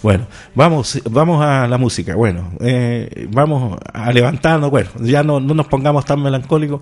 [0.03, 2.13] Bueno, vamos, vamos a la música.
[2.15, 4.69] Bueno, eh, vamos a levantarnos.
[4.69, 6.81] Bueno, ya no, no nos pongamos tan melancólicos.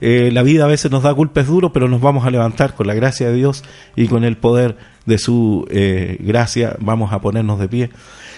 [0.00, 2.86] Eh, la vida a veces nos da golpes duros, pero nos vamos a levantar con
[2.86, 3.62] la gracia de Dios
[3.94, 6.74] y con el poder de su eh, gracia.
[6.80, 7.90] Vamos a ponernos de pie.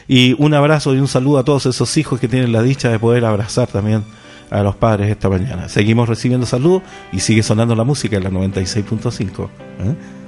[0.09, 2.99] Y un abrazo y un saludo a todos esos hijos que tienen la dicha de
[2.99, 4.03] poder abrazar también
[4.51, 5.69] a los padres esta mañana.
[5.69, 10.24] Seguimos recibiendo saludos y sigue sonando la música en la 96.5.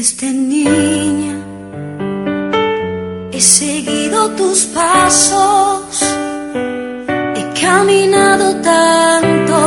[0.00, 1.36] Desde niña
[3.32, 6.02] he seguido tus pasos,
[7.36, 9.58] he caminado tanto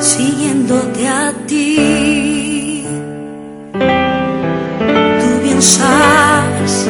[0.00, 2.84] siguiéndote a ti.
[5.20, 6.88] Tú bien sabes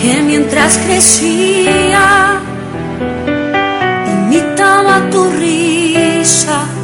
[0.00, 2.40] que mientras crecía
[4.06, 6.78] imitaba tu risa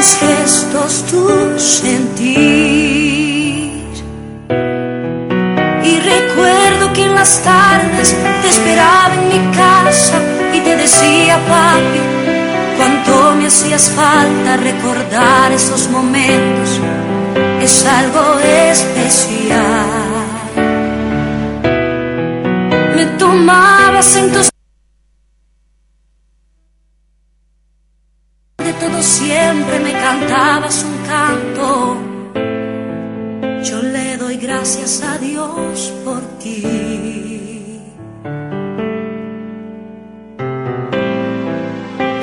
[0.00, 1.28] tus gestos, tu
[1.60, 2.50] sentir.
[5.82, 10.18] Y recuerdo que en las tardes te esperaba en mi casa
[10.52, 12.00] y te decía, papi,
[12.76, 16.80] cuánto me hacías falta recordar esos momentos.
[17.60, 19.86] Es algo especial.
[22.96, 24.50] Me tomabas en tus
[34.72, 36.62] gracias a Dios por ti.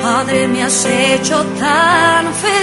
[0.02, 2.58] Padre, me has hecho tan feliz.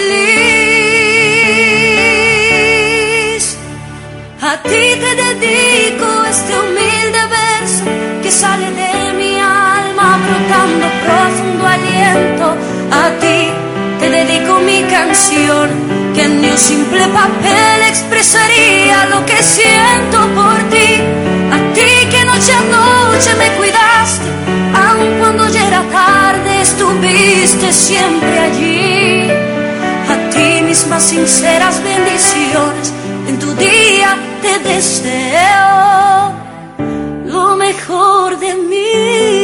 [4.41, 7.86] A ti te dedico este humilde verso
[8.23, 12.47] que sale de mi alma brotando profundo aliento.
[12.91, 13.51] A ti
[13.99, 15.69] te dedico mi canción,
[16.16, 21.01] que en mi simple papel expresaría lo que siento por ti.
[21.51, 24.28] A ti que noche a noche me cuidaste,
[24.86, 29.30] aun cuando ya era tarde estuviste siempre allí.
[30.13, 32.93] A ti mis más sinceras bendiciones,
[33.28, 36.34] en tu día te deseo
[37.26, 39.34] lo mejor de mí.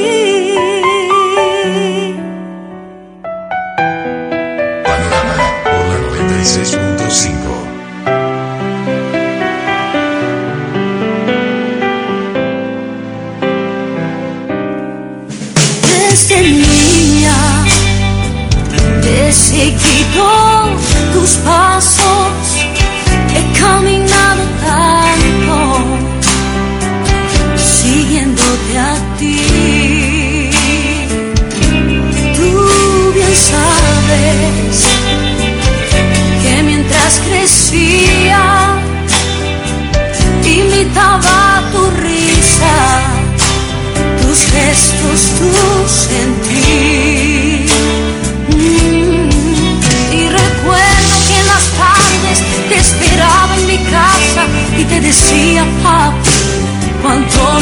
[21.31, 22.33] Tus pasos,
[23.33, 25.55] he caminado tanto,
[27.55, 30.49] siguiéndote a ti.
[32.35, 34.75] Tú bien sabes
[36.43, 38.43] que mientras crecía,
[40.43, 42.75] imitaba tu risa
[44.21, 45.49] tus gestos, tu
[45.87, 46.40] sentir.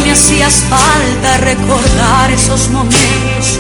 [0.10, 3.60] Me hacías falta recordar esos momentos.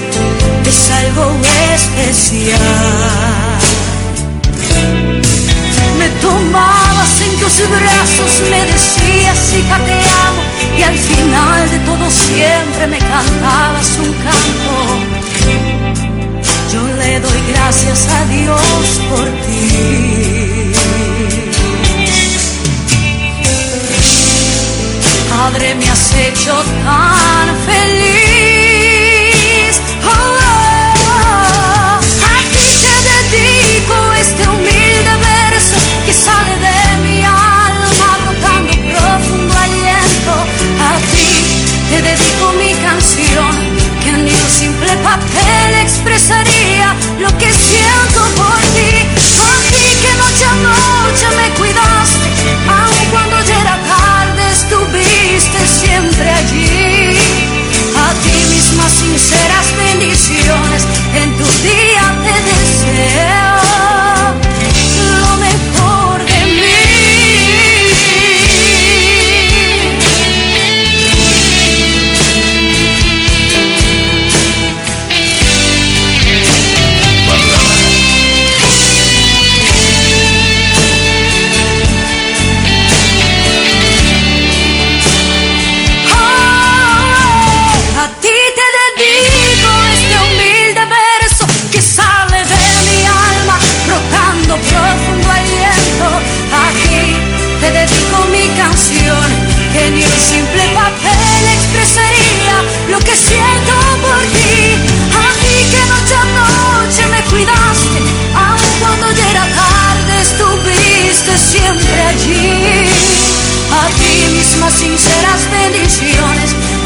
[0.65, 1.37] Es algo
[1.75, 2.59] especial.
[5.99, 9.93] Me tomabas en tus brazos, me decías hija te
[10.27, 10.41] amo
[10.75, 14.73] y al final de todo siempre me cantabas un canto.
[16.73, 20.38] Yo le doy gracias a Dios por ti.
[25.41, 28.99] Padre, me has hecho tan feliz.
[30.03, 31.99] Oh, oh, oh.
[32.27, 34.43] A ti te dedico este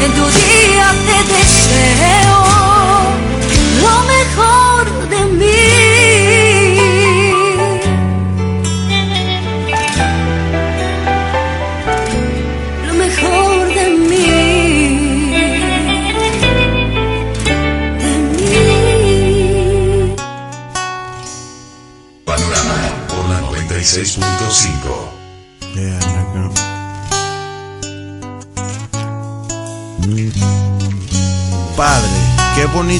[0.04, 0.53] 孤独的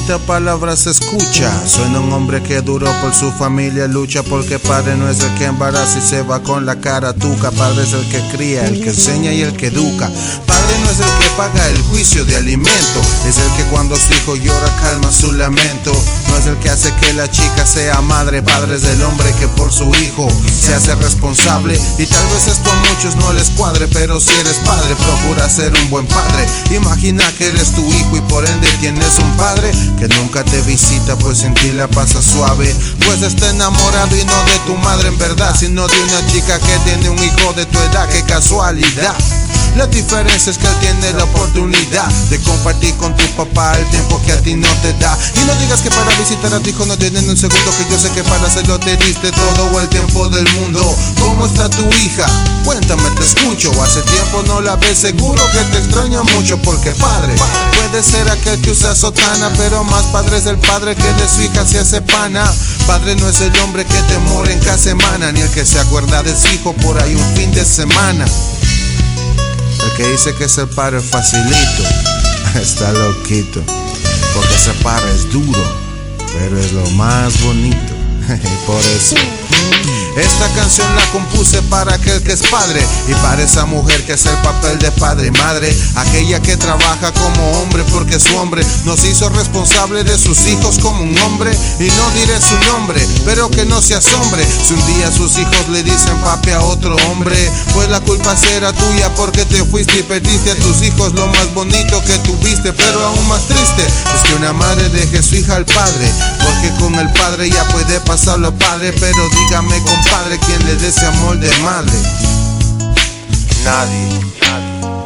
[0.05, 1.67] bonita palabra se escucha.
[1.67, 5.45] Suena un hombre que duró por su familia, lucha porque padre no es el que
[5.45, 7.51] embaraza y se va con la cara tuca.
[7.51, 10.11] Padre es el que cría, el que enseña y el que educa.
[10.95, 14.73] Es el que paga el juicio de alimento, es el que cuando su hijo llora
[14.81, 15.91] calma su lamento.
[16.29, 19.49] No es el que hace que la chica sea madre, padre es el hombre que
[19.49, 21.77] por su hijo se hace responsable.
[21.97, 25.73] Y tal vez esto a muchos no les cuadre, pero si eres padre, procura ser
[25.73, 26.47] un buen padre.
[26.73, 31.17] Imagina que eres tu hijo y por ende tienes un padre que nunca te visita,
[31.17, 32.73] pues en ti la pasa suave.
[33.05, 36.79] Pues está enamorado y no de tu madre en verdad, sino de una chica que
[36.85, 39.13] tiene un hijo de tu edad, qué casualidad.
[39.75, 44.21] La diferencia es que él tiene la oportunidad de compartir con tu papá el tiempo
[44.25, 45.17] que a ti no te da.
[45.35, 47.99] Y no digas que para visitar a tu hijo no tienen un segundo, que yo
[47.99, 50.95] sé que para hacerlo te diste todo el tiempo del mundo.
[51.19, 52.25] ¿Cómo está tu hija?
[52.63, 53.69] Cuéntame, te escucho.
[53.83, 57.35] Hace tiempo no la ves, seguro que te extraña mucho porque padre
[57.75, 61.41] puede ser aquel que usa sotana, pero más padre es el padre que de su
[61.41, 62.49] hija se hace pana.
[62.87, 65.79] Padre no es el hombre que te mora en cada semana, ni el que se
[65.79, 68.25] acuerda de su hijo por ahí un fin de semana.
[69.85, 71.83] El que dice que ser padre es facilito,
[72.61, 73.61] está loquito.
[74.33, 75.63] Porque ser padre es duro,
[76.37, 77.93] pero es lo más bonito.
[78.65, 79.15] Por eso.
[80.15, 84.25] Esta canción la compuse para aquel que es padre y para esa mujer que es
[84.25, 89.03] el papel de padre y madre, aquella que trabaja como hombre porque su hombre nos
[89.03, 91.51] hizo responsable de sus hijos como un hombre.
[91.79, 95.67] Y no diré su nombre, pero que no se asombre si un día sus hijos
[95.69, 97.35] le dicen papi a otro hombre,
[97.73, 101.53] pues la culpa será tuya porque te fuiste y perdiste a tus hijos lo más
[101.53, 105.65] bonito que tuviste, pero aún más triste es que una madre deje su hija al
[105.65, 106.09] padre,
[106.41, 111.05] porque con el padre ya puede pasarlo padre, pero dígame compadre, ¿quién le dé ese
[111.05, 111.93] amor de madre?
[113.63, 114.19] Nadie.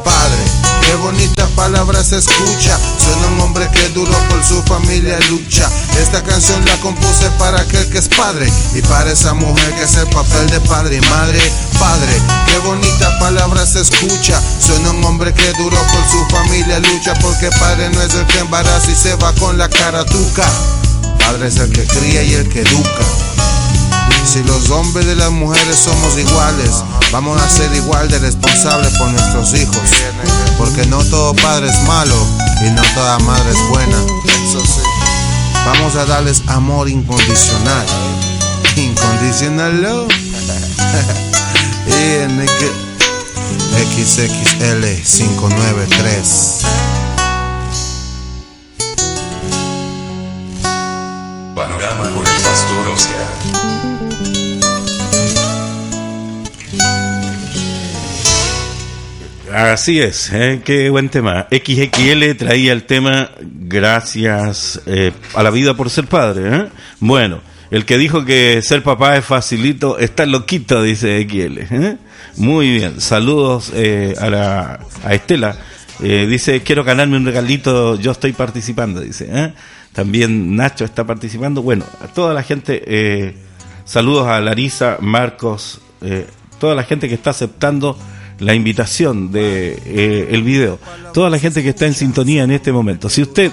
[0.04, 0.44] Padre,
[0.82, 2.78] qué bonita palabra se escucha.
[2.98, 5.68] Suena un hombre que duró por su familia lucha.
[6.00, 9.94] Esta canción la compuse para aquel que es padre y para esa mujer que es
[9.96, 11.40] el papel de padre y madre.
[11.78, 12.12] Padre,
[12.46, 14.40] qué bonita palabra se escucha.
[14.58, 18.38] Suena un hombre que duró por su familia lucha porque padre no es el que
[18.40, 20.46] embaraza y se va con la cara tuca.
[21.18, 23.04] Padre es el que cría y el que educa.
[24.24, 29.10] Si los hombres y las mujeres somos iguales, vamos a ser igual de responsables por
[29.10, 29.76] nuestros hijos.
[30.58, 32.14] Porque no todo padre es malo
[32.64, 33.96] y no toda madre es buena.
[34.44, 34.80] Eso sí.
[35.66, 37.86] Vamos a darles amor incondicional.
[38.76, 40.08] Incondicional love.
[41.86, 42.90] yeah, nigga.
[43.74, 46.60] XXL 593.
[51.54, 53.79] Panorama con el pastor Oscar.
[59.52, 60.62] Así es, ¿eh?
[60.64, 61.48] qué buen tema.
[61.50, 66.56] XXL traía el tema gracias eh, a la vida por ser padre.
[66.56, 66.68] ¿eh?
[67.00, 67.40] Bueno,
[67.72, 71.96] el que dijo que ser papá es facilito está loquito, dice XL.
[72.36, 73.72] Muy bien, saludos
[74.20, 75.56] a, la, a Estela.
[75.98, 79.52] Dice, quiero ganarme un regalito, yo estoy participando, dice.
[79.92, 81.60] También Nacho está participando.
[81.62, 83.34] Bueno, a toda la gente,
[83.84, 85.80] saludos a Larisa, Marcos,
[86.60, 87.98] toda la gente que está aceptando
[88.40, 90.78] la invitación de eh, el video,
[91.14, 93.08] toda la gente que está en sintonía en este momento.
[93.08, 93.52] Si usted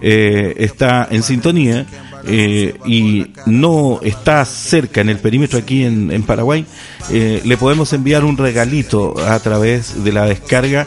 [0.00, 1.86] eh, está en sintonía
[2.26, 6.64] eh, y no está cerca en el perímetro aquí en, en Paraguay,
[7.10, 10.86] eh, le podemos enviar un regalito a través de la descarga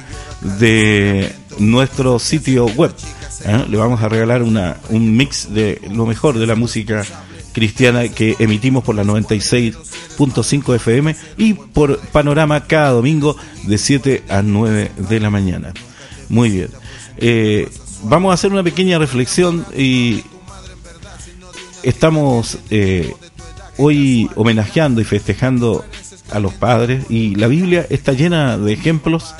[0.59, 2.91] de nuestro sitio web.
[3.45, 3.65] ¿eh?
[3.69, 7.03] Le vamos a regalar una, un mix de lo mejor de la música
[7.57, 14.43] cristiana que emitimos por la 96.5 FM y por Panorama cada domingo de 7 a
[14.43, 15.73] 9 de la mañana.
[16.29, 16.69] Muy bien.
[17.17, 17.67] Eh,
[18.03, 20.21] vamos a hacer una pequeña reflexión y
[21.81, 23.15] estamos eh,
[23.77, 25.83] hoy homenajeando y festejando
[26.29, 29.33] a los padres y la Biblia está llena de ejemplos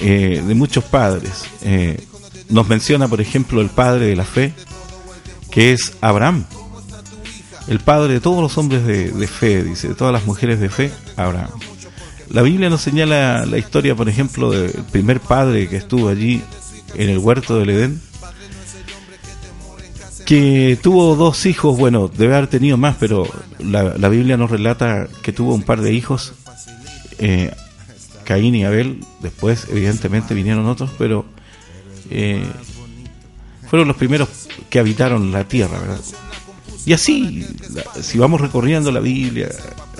[0.00, 1.42] eh, de muchos padres.
[2.50, 4.52] Nos menciona, por ejemplo, el padre de la fe,
[5.50, 6.44] que es Abraham.
[7.68, 10.92] El padre de todos los hombres de, fe, dice, de todas las mujeres de fe,
[11.16, 11.50] Abraham.
[12.30, 16.42] La Biblia nos señala la historia, por ejemplo, del primer padre que estuvo allí
[16.94, 18.00] en el huerto del Edén,
[20.24, 25.08] que tuvo dos hijos, bueno, debe haber tenido más, pero la, la Biblia nos relata
[25.22, 26.34] que tuvo un par de hijos,
[27.18, 27.52] eh,
[28.24, 31.24] Caín y Abel, después evidentemente vinieron otros, pero
[32.10, 32.44] eh,
[33.68, 34.28] fueron los primeros
[34.68, 36.00] que habitaron la tierra, ¿verdad?
[36.86, 37.44] Y así,
[38.00, 39.48] si vamos recorriendo la Biblia,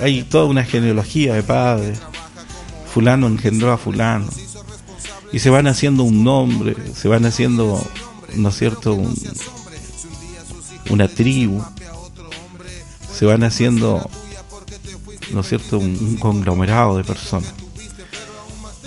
[0.01, 1.99] hay toda una genealogía de padres.
[2.95, 4.28] Fulano engendró a fulano.
[5.32, 7.84] Y se van haciendo un nombre, se van haciendo,
[8.37, 9.03] ¿no es cierto?,
[10.89, 11.61] una tribu.
[13.12, 14.09] Se van haciendo,
[15.32, 17.53] ¿no es cierto?, un, un conglomerado de personas.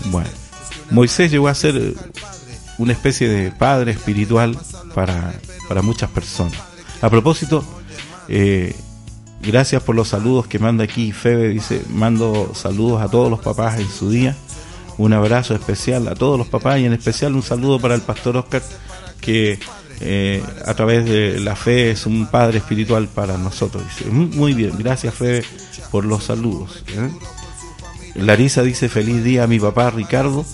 [0.05, 0.29] Bueno,
[0.89, 1.95] Moisés llegó a ser
[2.77, 4.57] una especie de padre espiritual
[4.95, 5.37] para,
[5.67, 6.57] para muchas personas.
[7.01, 7.63] A propósito,
[8.29, 8.75] eh,
[9.41, 13.79] gracias por los saludos que manda aquí Febe, dice, mando saludos a todos los papás
[13.79, 14.35] en su día,
[14.97, 18.37] un abrazo especial a todos los papás y en especial un saludo para el pastor
[18.37, 18.61] Oscar
[19.19, 19.59] que
[20.01, 23.83] eh, a través de la fe es un padre espiritual para nosotros.
[23.83, 25.43] Dice, muy bien, gracias Febe
[25.91, 26.83] por los saludos.
[26.87, 27.09] ¿eh?
[28.15, 30.45] Larisa dice, feliz día a mi papá Ricardo.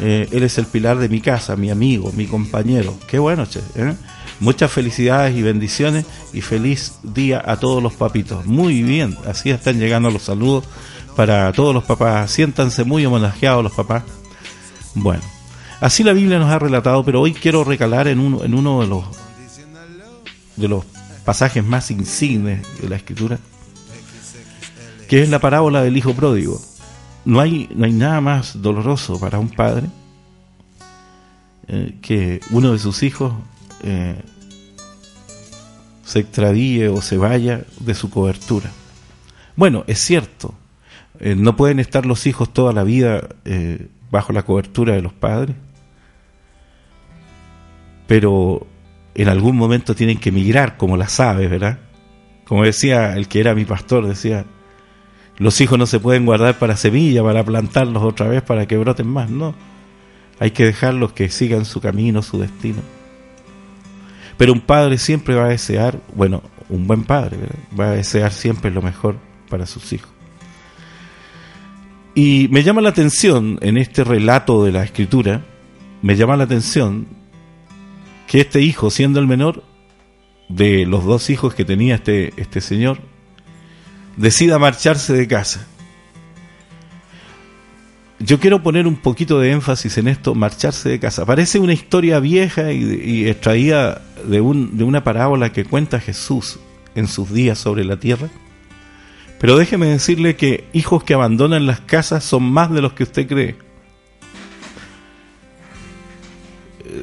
[0.00, 2.96] Eh, él es el pilar de mi casa, mi amigo, mi compañero.
[3.06, 3.60] Qué bueno, che.
[3.76, 3.94] ¿eh?
[4.40, 8.44] Muchas felicidades y bendiciones y feliz día a todos los papitos.
[8.44, 10.64] Muy bien, así están llegando los saludos
[11.16, 12.30] para todos los papás.
[12.30, 14.02] Siéntanse muy homenajeados los papás.
[14.94, 15.22] Bueno,
[15.80, 18.86] así la Biblia nos ha relatado, pero hoy quiero recalar en uno, en uno de
[18.86, 19.04] los
[20.56, 20.84] de los
[21.24, 23.38] pasajes más insignes de la escritura,
[25.08, 26.60] que es la parábola del hijo pródigo.
[27.26, 29.88] No hay, no hay nada más doloroso para un padre
[31.66, 33.34] eh, que uno de sus hijos
[33.82, 34.14] eh,
[36.04, 38.70] se extravíe o se vaya de su cobertura.
[39.56, 40.54] Bueno, es cierto,
[41.18, 43.28] eh, no pueden estar los hijos toda la vida
[44.12, 45.56] bajo la cobertura de los padres,
[48.06, 48.68] pero
[49.16, 51.80] en algún momento tienen que emigrar, como las aves, ¿verdad?
[52.44, 54.44] Como decía el que era mi pastor, decía,
[55.38, 59.06] los hijos no se pueden guardar para semilla, para plantarlos otra vez, para que broten
[59.06, 59.54] más, no.
[60.38, 62.80] Hay que dejarlos que sigan su camino, su destino.
[64.36, 67.38] Pero un padre siempre va a desear, bueno, un buen padre,
[67.78, 69.16] va a desear siempre lo mejor
[69.48, 70.10] para sus hijos.
[72.14, 75.44] Y me llama la atención en este relato de la escritura,
[76.02, 77.06] me llama la atención
[78.26, 79.64] que este hijo, siendo el menor
[80.48, 82.98] de los dos hijos que tenía este, este señor,
[84.16, 85.66] decida marcharse de casa.
[88.18, 91.26] Yo quiero poner un poquito de énfasis en esto, marcharse de casa.
[91.26, 96.58] Parece una historia vieja y, extraída de, un, de una parábola que cuenta Jesús
[96.94, 98.28] en sus días sobre la tierra.
[99.38, 103.26] Pero déjeme decirle que hijos que abandonan las casas son más de los que usted
[103.26, 103.56] cree.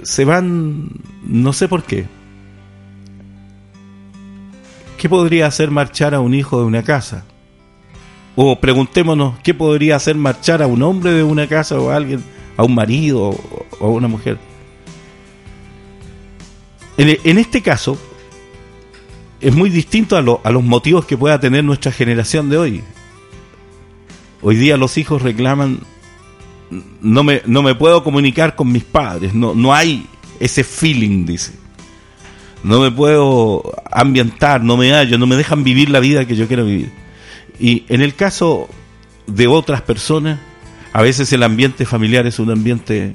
[0.02, 0.90] Se van,
[1.22, 2.08] no sé por qué.
[5.04, 7.26] ¿Qué podría hacer marchar a un hijo de una casa?
[8.38, 12.24] O preguntémonos, ¿qué podría hacer marchar a un hombre de una casa o a alguien,
[12.56, 14.40] a un marido o, a una mujer?
[16.96, 17.98] En, en este caso,
[19.42, 22.84] es muy distinto a, lo, a, los motivos que pueda tener nuestra generación de hoy.
[24.42, 25.80] Hoy día los hijos reclaman,
[27.02, 30.08] no me, no me puedo comunicar con mis padres, no, no hay
[30.40, 31.63] ese feeling, dice.
[32.64, 33.62] No me puedo
[33.92, 36.92] ambientar, no me hallo, no me dejan vivir la vida que yo quiero vivir.
[37.60, 38.70] Y en el caso
[39.28, 40.40] de otras personas,
[40.94, 43.14] a veces el ambiente familiar es un ambiente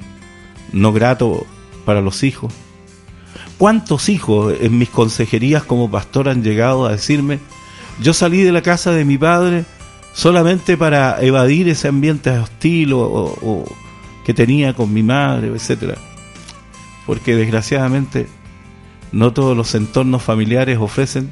[0.71, 1.47] no grato
[1.85, 2.53] para los hijos.
[3.57, 7.39] ¿Cuántos hijos en mis consejerías como pastor han llegado a decirme,
[8.01, 9.65] yo salí de la casa de mi padre
[10.13, 13.65] solamente para evadir ese ambiente hostil o, o,
[14.25, 15.95] que tenía con mi madre, etcétera?
[17.05, 18.27] Porque desgraciadamente
[19.11, 21.29] no todos los entornos familiares ofrecen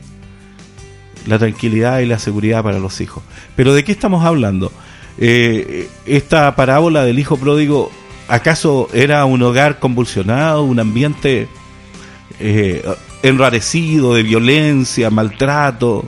[1.28, 3.24] la tranquilidad y la seguridad para los hijos.
[3.56, 4.72] Pero ¿de qué estamos hablando?
[5.18, 7.92] Eh, esta parábola del hijo pródigo,
[8.28, 11.48] ¿acaso era un hogar convulsionado, un ambiente
[12.40, 12.84] eh,
[13.24, 16.06] enrarecido de violencia, maltrato?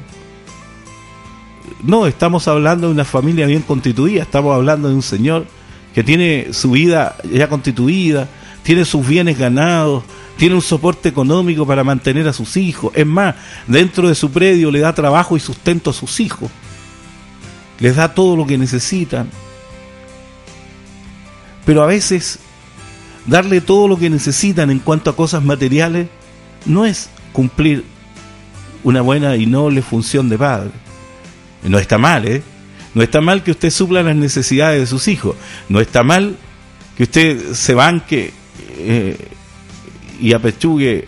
[1.83, 5.45] No, estamos hablando de una familia bien constituida, estamos hablando de un señor
[5.93, 8.27] que tiene su vida ya constituida,
[8.63, 10.03] tiene sus bienes ganados,
[10.39, 12.93] tiene un soporte económico para mantener a sus hijos.
[12.95, 13.35] Es más,
[13.67, 16.49] dentro de su predio le da trabajo y sustento a sus hijos.
[17.77, 19.29] Les da todo lo que necesitan.
[21.65, 22.39] Pero a veces
[23.25, 26.07] darle todo lo que necesitan en cuanto a cosas materiales
[26.65, 27.83] no es cumplir
[28.85, 30.71] una buena y noble función de padre.
[31.63, 32.41] No está mal, ¿eh?
[32.93, 35.35] No está mal que usted supla las necesidades de sus hijos.
[35.67, 36.37] No está mal
[36.95, 38.31] que usted se banque
[38.77, 39.17] eh,
[40.19, 41.07] y apechugue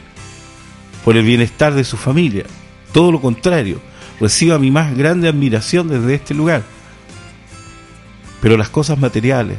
[1.03, 2.45] por el bienestar de su familia.
[2.91, 3.79] Todo lo contrario,
[4.19, 6.63] reciba mi más grande admiración desde este lugar.
[8.41, 9.57] Pero las cosas materiales,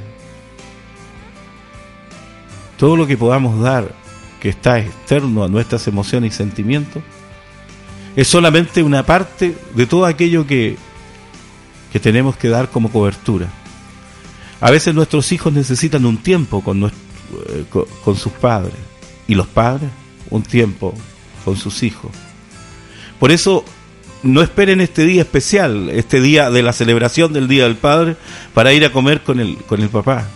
[2.76, 3.94] todo lo que podamos dar
[4.40, 7.02] que está externo a nuestras emociones y sentimientos,
[8.16, 10.76] es solamente una parte de todo aquello que,
[11.92, 13.48] que tenemos que dar como cobertura.
[14.60, 17.00] A veces nuestros hijos necesitan un tiempo con, nuestro,
[17.48, 18.91] eh, con, con sus padres
[19.32, 19.88] y los padres
[20.28, 20.94] un tiempo
[21.42, 22.10] con sus hijos.
[23.18, 23.64] Por eso
[24.22, 28.16] no esperen este día especial, este día de la celebración del Día del Padre,
[28.52, 30.28] para ir a comer con el, con el papá.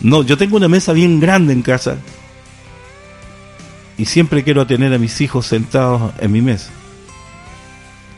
[0.00, 1.98] No, yo tengo una mesa bien grande en casa
[3.98, 6.70] y siempre quiero tener a mis hijos sentados en mi mesa,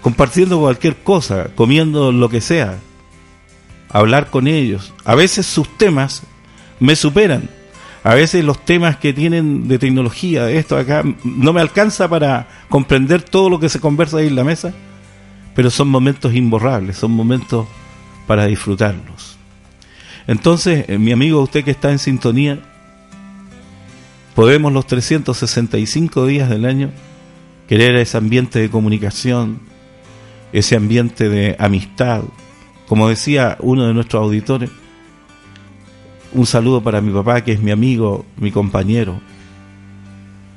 [0.02, 2.78] compartiendo cualquier cosa, comiendo lo que sea,
[3.88, 4.92] hablar con ellos.
[5.04, 6.22] A veces sus temas
[6.78, 7.57] me superan.
[8.04, 13.22] A veces los temas que tienen de tecnología, esto acá, no me alcanza para comprender
[13.22, 14.72] todo lo que se conversa ahí en la mesa,
[15.54, 17.66] pero son momentos imborrables, son momentos
[18.26, 19.36] para disfrutarlos.
[20.26, 22.60] Entonces, eh, mi amigo, usted que está en sintonía,
[24.34, 26.92] podemos los 365 días del año
[27.66, 29.60] querer ese ambiente de comunicación,
[30.52, 32.22] ese ambiente de amistad.
[32.86, 34.70] Como decía uno de nuestros auditores,
[36.32, 39.20] un saludo para mi papá, que es mi amigo, mi compañero,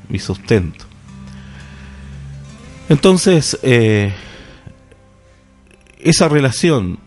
[0.10, 0.86] mi sustento.
[2.90, 4.14] Entonces, eh,
[6.00, 7.00] esa relación,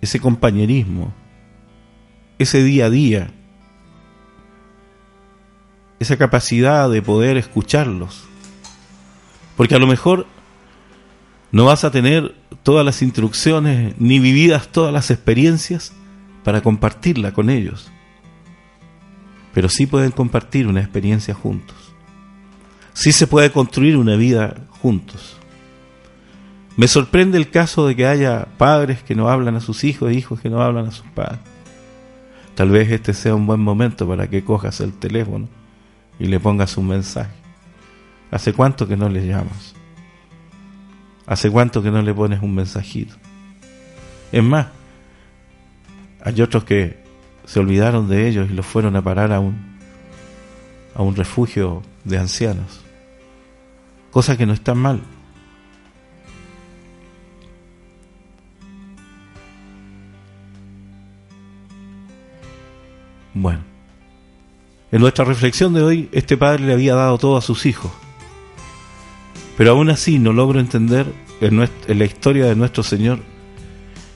[0.00, 1.12] ese compañerismo,
[2.38, 3.30] ese día a día,
[6.00, 8.24] esa capacidad de poder escucharlos,
[9.56, 10.26] porque a lo mejor
[11.52, 15.92] no vas a tener todas las instrucciones ni vividas todas las experiencias,
[16.44, 17.90] para compartirla con ellos.
[19.52, 21.76] Pero sí pueden compartir una experiencia juntos.
[22.92, 25.36] Sí se puede construir una vida juntos.
[26.76, 30.14] Me sorprende el caso de que haya padres que no hablan a sus hijos e
[30.14, 31.40] hijos que no hablan a sus padres.
[32.54, 35.48] Tal vez este sea un buen momento para que cojas el teléfono
[36.18, 37.34] y le pongas un mensaje.
[38.30, 39.74] ¿Hace cuánto que no le llamas?
[41.26, 43.14] ¿Hace cuánto que no le pones un mensajito?
[44.30, 44.66] Es más,
[46.24, 46.96] hay otros que
[47.44, 49.76] se olvidaron de ellos y los fueron a parar a un,
[50.94, 52.80] a un refugio de ancianos.
[54.10, 55.02] Cosa que no está mal.
[63.34, 63.60] Bueno,
[64.92, 67.92] en nuestra reflexión de hoy, este padre le había dado todo a sus hijos.
[69.58, 71.06] Pero aún así no logro entender
[71.42, 73.18] en, en la historia de nuestro Señor,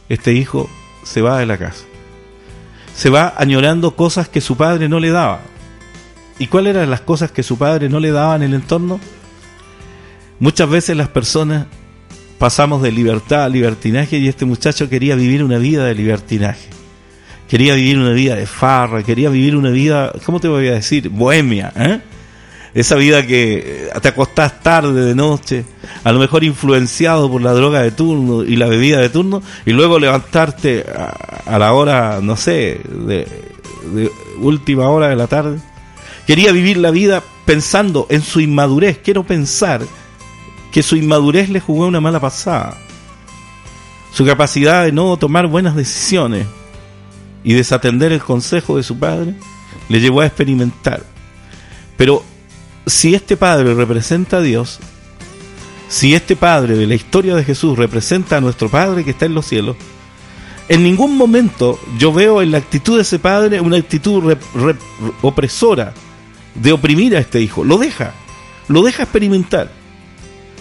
[0.08, 0.70] este hijo
[1.02, 1.84] se va de la casa
[2.98, 5.42] se va añorando cosas que su padre no le daba.
[6.40, 8.98] ¿Y cuáles eran las cosas que su padre no le daba en el entorno?
[10.40, 11.66] Muchas veces las personas
[12.40, 16.70] pasamos de libertad a libertinaje y este muchacho quería vivir una vida de libertinaje.
[17.48, 21.08] Quería vivir una vida de farra, quería vivir una vida, ¿cómo te voy a decir?
[21.08, 22.00] Bohemia, ¿eh?
[22.80, 25.64] Esa vida que te acostás tarde de noche,
[26.04, 29.72] a lo mejor influenciado por la droga de turno y la bebida de turno, y
[29.72, 30.86] luego levantarte
[31.44, 33.26] a, la hora, no sé, de,
[34.38, 35.58] última hora de la tarde.
[36.24, 38.98] Quería vivir la vida pensando en su inmadurez.
[39.02, 39.82] Quiero pensar
[40.70, 42.78] que su inmadurez le jugó una mala pasada.
[44.12, 46.46] Su capacidad de no tomar buenas decisiones
[47.42, 49.34] y desatender el consejo de su padre
[49.88, 51.02] le llevó a experimentar.
[51.96, 52.22] Pero
[52.88, 54.78] si este Padre representa a Dios,
[55.88, 59.34] si este Padre de la historia de Jesús representa a nuestro Padre que está en
[59.34, 59.76] los cielos,
[60.68, 64.36] en ningún momento yo veo en la actitud de ese Padre una actitud
[65.22, 65.94] opresora
[66.54, 67.64] de oprimir a este hijo.
[67.64, 68.12] Lo deja,
[68.68, 69.70] lo deja experimentar.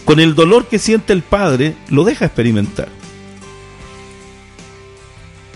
[0.06, 2.88] Con el dolor que siente el Padre, lo deja experimentar.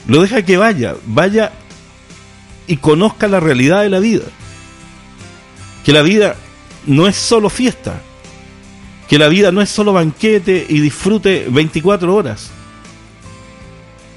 [0.08, 1.54] Lo deja que vaya, vaya
[2.68, 4.26] y conozca la realidad de la vida.
[5.86, 6.36] Que la vida
[6.86, 8.02] no es solo fiesta,
[9.08, 12.52] que la vida no es solo banquete y disfrute 24 horas.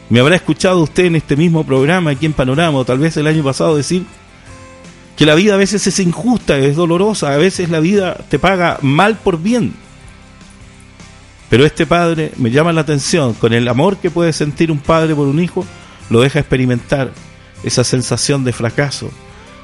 [0.09, 3.27] Me habrá escuchado usted en este mismo programa, aquí en Panorama, o tal vez el
[3.27, 4.05] año pasado, decir
[5.17, 8.79] que la vida a veces es injusta, es dolorosa, a veces la vida te paga
[8.83, 9.73] mal por bien.
[11.51, 15.15] Pero este padre me llama la atención, con el amor que puede sentir un padre
[15.15, 15.65] por un hijo,
[16.11, 17.13] lo deja experimentar
[17.63, 19.11] esa sensación de fracaso,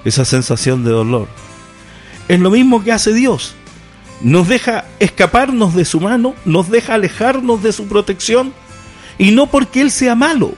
[0.05, 1.29] esa sensación de dolor
[2.31, 3.57] es lo mismo que hace Dios.
[4.21, 8.55] Nos deja escaparnos de su mano, nos deja alejarnos de su protección,
[9.19, 10.55] y no porque Él sea malo,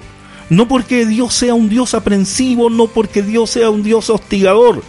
[0.51, 4.83] no porque Dios sea un Dios aprensivo, no porque Dios sea un Dios hostigador,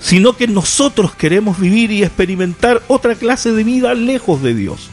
[0.00, 4.90] sino que nosotros queremos vivir y experimentar otra clase de vida lejos de Dios.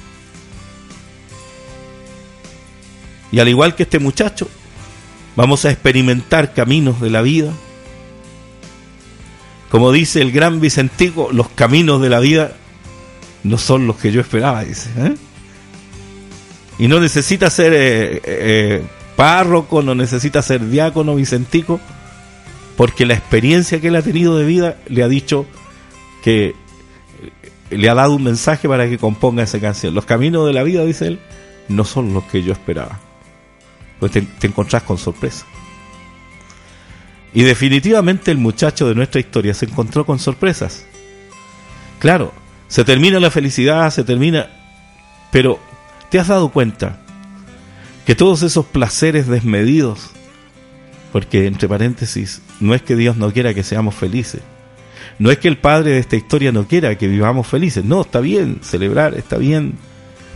[3.31, 4.47] Y al igual que este muchacho,
[5.35, 7.51] vamos a experimentar caminos de la vida
[9.69, 12.53] Como dice el gran Vicentico, los caminos de la vida
[13.43, 14.89] no son los que yo esperaba, dice.
[14.97, 15.15] ¿eh?
[16.79, 18.83] Y no necesita ser eh, eh,
[19.15, 21.79] párroco, no necesita ser diácono, Vicentico,
[22.77, 25.45] porque la experiencia que él ha tenido de vida le ha dicho
[26.23, 26.55] que
[27.69, 29.93] le ha dado un mensaje para que componga esa canción.
[29.93, 31.19] Los caminos de la vida, dice él,
[31.67, 32.99] no son los que yo esperaba.
[33.99, 35.45] Pues te, te encontrás con sorpresa.
[37.33, 40.85] Y definitivamente el muchacho de nuestra historia se encontró con sorpresas.
[41.99, 42.33] Claro,
[42.67, 44.49] se termina la felicidad, se termina...
[45.31, 45.59] Pero,
[46.09, 46.99] ¿te has dado cuenta
[48.05, 50.09] que todos esos placeres desmedidos,
[51.11, 54.41] porque entre paréntesis, no es que Dios no quiera que seamos felices,
[55.19, 58.19] no es que el padre de esta historia no quiera que vivamos felices, no, está
[58.19, 59.73] bien celebrar, está bien,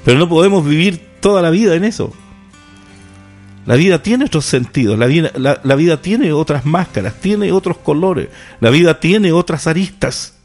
[0.05, 2.13] pero no podemos vivir toda la vida en eso.
[3.65, 8.27] La vida tiene otros sentidos, la vida, la, vida tiene otras máscaras, tiene otros colores,
[8.59, 10.37] la vida tiene otras aristas.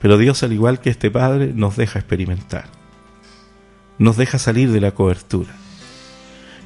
[0.00, 2.64] Pero Dios, al igual que este Padre, nos deja experimentar,
[3.98, 5.52] nos deja salir de la cobertura.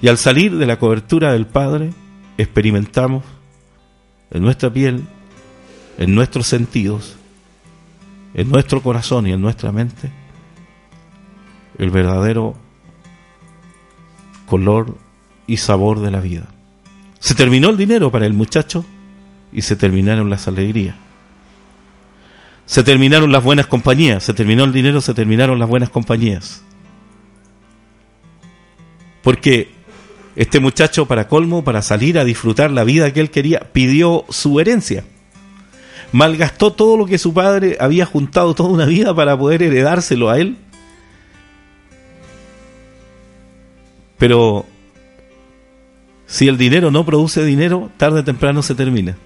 [0.01, 1.93] Y al salir de la cobertura del Padre,
[2.39, 3.23] experimentamos
[4.31, 5.05] en nuestra piel,
[5.99, 7.17] en nuestros sentidos,
[8.33, 10.11] en nuestro corazón y en nuestra mente,
[11.79, 12.55] el verdadero
[14.47, 14.97] color
[15.47, 16.47] y sabor de la vida.
[17.21, 18.85] Se terminó el dinero para el muchacho
[19.53, 20.97] y se terminaron las alegrías.
[22.67, 26.63] Se terminaron las buenas compañías, se terminó el dinero, se terminaron las buenas compañías.
[29.23, 29.71] Porque
[30.37, 34.61] este muchacho, para colmo, para salir a disfrutar la vida que él quería, pidió su
[34.61, 35.05] herencia.
[36.13, 40.39] Malgastó todo lo que su padre había juntado toda una vida para poder heredárselo a
[40.39, 40.57] él.
[44.19, 44.67] Pero
[46.27, 49.17] si el dinero no produce dinero, tarde o temprano se termina.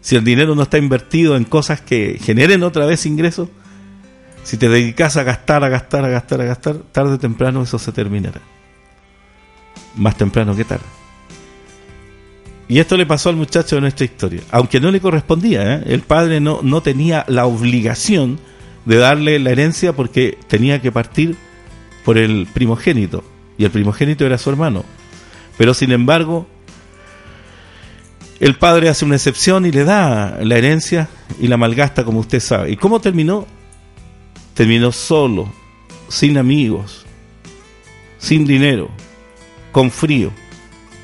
[0.00, 3.48] Si el dinero no está invertido en cosas que generen otra vez ingresos,
[4.42, 7.78] si te dedicas a gastar, a gastar, a gastar, a gastar, tarde o temprano eso
[7.78, 8.40] se terminará.
[9.96, 10.84] Más temprano que tarde.
[12.68, 14.40] Y esto le pasó al muchacho de nuestra historia.
[14.50, 15.84] Aunque no le correspondía, ¿eh?
[15.86, 18.40] el padre no, no tenía la obligación
[18.84, 21.36] de darle la herencia porque tenía que partir
[22.04, 23.22] por el primogénito.
[23.58, 24.84] Y el primogénito era su hermano.
[25.58, 26.46] Pero sin embargo,
[28.40, 32.40] el padre hace una excepción y le da la herencia y la malgasta como usted
[32.40, 32.72] sabe.
[32.72, 33.46] ¿Y cómo terminó?
[34.54, 35.52] Terminó solo,
[36.08, 37.06] sin amigos,
[38.18, 38.90] sin dinero,
[39.70, 40.32] con frío,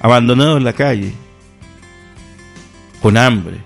[0.01, 1.13] abandonado en la calle,
[3.01, 3.59] con hambre.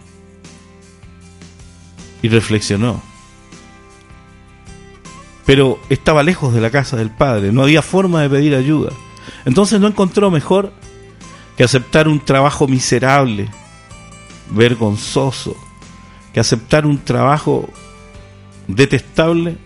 [2.21, 3.12] Y reflexionó.
[5.45, 8.93] Pero estaba lejos de la casa del padre, no había forma de pedir ayuda.
[9.45, 10.73] Entonces no encontró mejor
[11.57, 13.51] que aceptar un trabajo miserable,
[14.51, 15.57] vergonzoso,
[16.33, 17.69] que aceptar un trabajo
[18.69, 19.57] detestable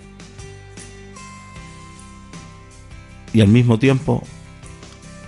[3.33, 4.23] y al mismo tiempo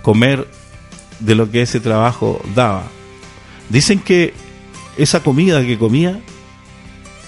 [0.01, 0.49] comer
[1.19, 2.83] de lo que ese trabajo daba.
[3.69, 4.33] Dicen que
[4.97, 6.19] esa comida que comía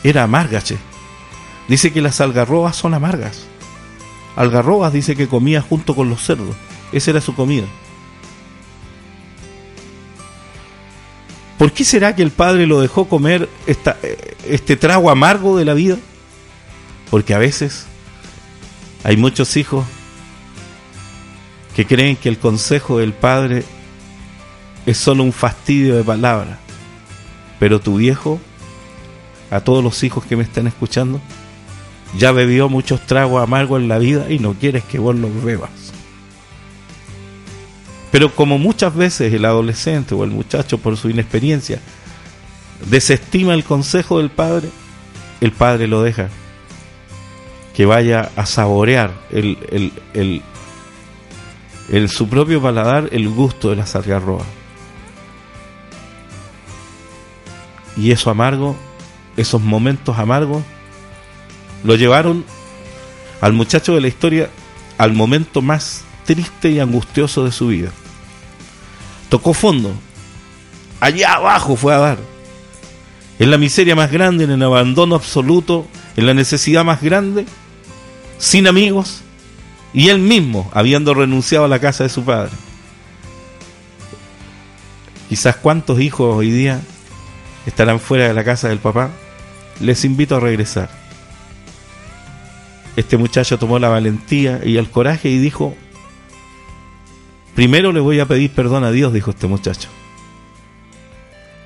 [0.04, 0.78] era amarga, che.
[1.72, 3.44] Dice que las algarrobas son amargas.
[4.36, 6.54] Algarrobas dice que comía junto con los cerdos.
[6.92, 7.64] Esa era su comida.
[11.58, 13.96] ¿Por qué será que el padre lo dejó comer esta,
[14.46, 15.96] este trago amargo de la vida?
[17.10, 17.86] Porque a veces
[19.06, 19.86] hay muchos hijos
[21.74, 23.64] que creen que el consejo del padre
[24.86, 26.58] es solo un fastidio de palabras.
[27.60, 28.42] Pero tu viejo,
[29.50, 31.22] a todos los hijos que me están escuchando,
[32.18, 35.70] ya bebió muchos tragos amargos en la vida y no quieres que vos los bebas.
[38.12, 41.80] Pero como muchas veces el adolescente o el muchacho por su inexperiencia
[42.90, 44.70] desestima el consejo del padre,
[45.40, 46.30] el padre lo deja
[47.74, 49.58] que vaya a saborear el,
[50.14, 50.42] el,
[51.90, 54.46] el, su propio paladar el gusto de las algarrobas.
[57.96, 58.76] Y eso amargo,
[59.38, 60.64] esos momentos amargos,
[61.84, 62.46] lo llevaron
[63.42, 64.50] al muchacho de la historia
[64.98, 67.90] al momento más triste y angustioso de su vida.
[69.30, 69.94] Tocó fondo.
[71.00, 72.18] Allá abajo fue a dar.
[73.40, 77.46] En la miseria más grande, en el abandono absoluto, en la necesidad más grande,
[78.38, 79.22] sin amigos,
[79.94, 82.52] y él mismo, habiendo renunciado a la casa de su padre.
[85.28, 86.82] Quizás cuántos hijos hoy día
[87.66, 89.10] estarán fuera de la casa del papá.
[89.80, 91.01] Les invito a regresar.
[92.96, 95.76] Este muchacho tomó la valentía y el coraje y dijo,
[97.56, 99.90] primero le voy a pedir perdón a Dios, dijo este muchacho.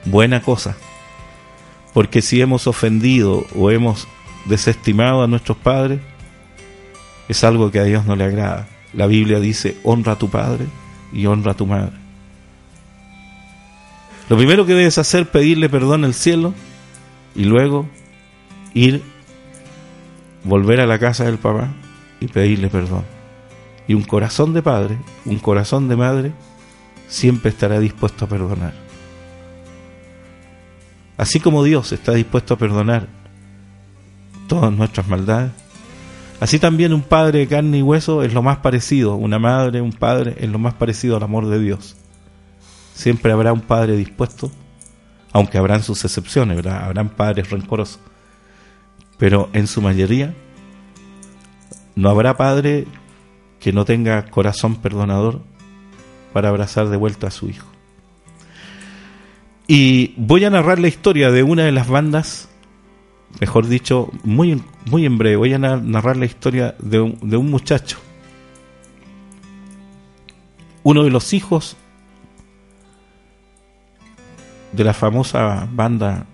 [0.05, 0.75] buena cosa.
[1.93, 4.07] Porque si hemos ofendido o hemos
[4.45, 6.01] desestimado a nuestros padres,
[7.27, 8.67] es algo que a Dios no le agrada.
[8.93, 10.65] La Biblia dice, honra a tu padre
[11.11, 11.93] y honra a tu madre.
[14.29, 16.53] Lo primero que debes hacer pedirle perdón al cielo
[17.35, 17.87] y luego
[18.73, 19.03] ir,
[20.45, 21.69] volver a la casa del papá
[22.19, 23.03] y pedirle perdón.
[23.87, 26.31] Y un corazón de padre, un corazón de madre,
[27.07, 28.73] siempre estará dispuesto a perdonar.
[31.17, 33.07] Así como Dios está dispuesto a perdonar
[34.47, 35.51] todas nuestras maldades,
[36.39, 39.93] así también un padre de carne y hueso es lo más parecido, una madre, un
[39.93, 41.95] padre es lo más parecido al amor de Dios.
[42.93, 44.51] Siempre habrá un padre dispuesto,
[45.33, 46.65] aunque habrán sus excepciones.
[46.65, 47.99] Habrán padres rencorosos.
[49.17, 50.33] Pero en su mayoría
[51.95, 52.85] no habrá padre
[53.59, 55.41] que no tenga corazón perdonador
[56.33, 57.67] para abrazar de vuelta a su hijo.
[59.67, 62.49] Y voy a narrar la historia de una de las bandas,
[63.39, 67.49] mejor dicho, muy, muy en breve, voy a narrar la historia de un, de un
[67.49, 67.97] muchacho,
[70.83, 71.77] uno de los hijos
[74.71, 76.27] de la famosa banda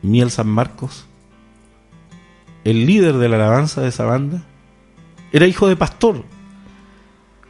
[0.00, 1.06] Miel San Marcos,
[2.64, 4.42] el líder de la alabanza de esa banda,
[5.32, 6.24] era hijo de pastor.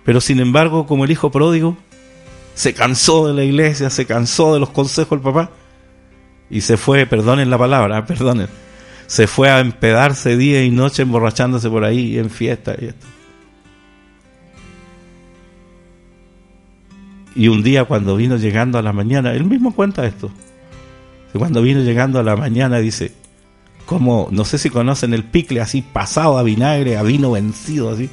[0.05, 1.77] Pero sin embargo, como el hijo pródigo,
[2.55, 5.51] se cansó de la iglesia, se cansó de los consejos del papá
[6.51, 8.49] y se fue, perdonen la palabra, perdonen,
[9.07, 13.07] se fue a empedarse día y noche emborrachándose por ahí en fiesta y esto.
[17.35, 20.31] Y un día cuando vino llegando a la mañana, él mismo cuenta esto.
[21.33, 23.13] Cuando vino llegando a la mañana dice,
[23.87, 28.11] como, no sé si conocen el picle así pasado a vinagre, a vino vencido así.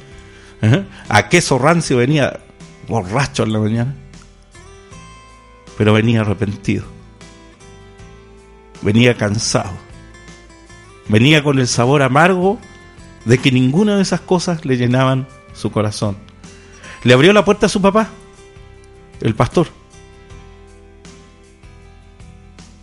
[1.08, 2.40] A queso rancio venía
[2.88, 3.96] borracho en la mañana.
[5.78, 6.84] Pero venía arrepentido.
[8.82, 9.72] Venía cansado.
[11.08, 12.58] Venía con el sabor amargo
[13.24, 16.16] de que ninguna de esas cosas le llenaban su corazón.
[17.04, 18.10] Le abrió la puerta a su papá
[19.20, 19.68] el pastor.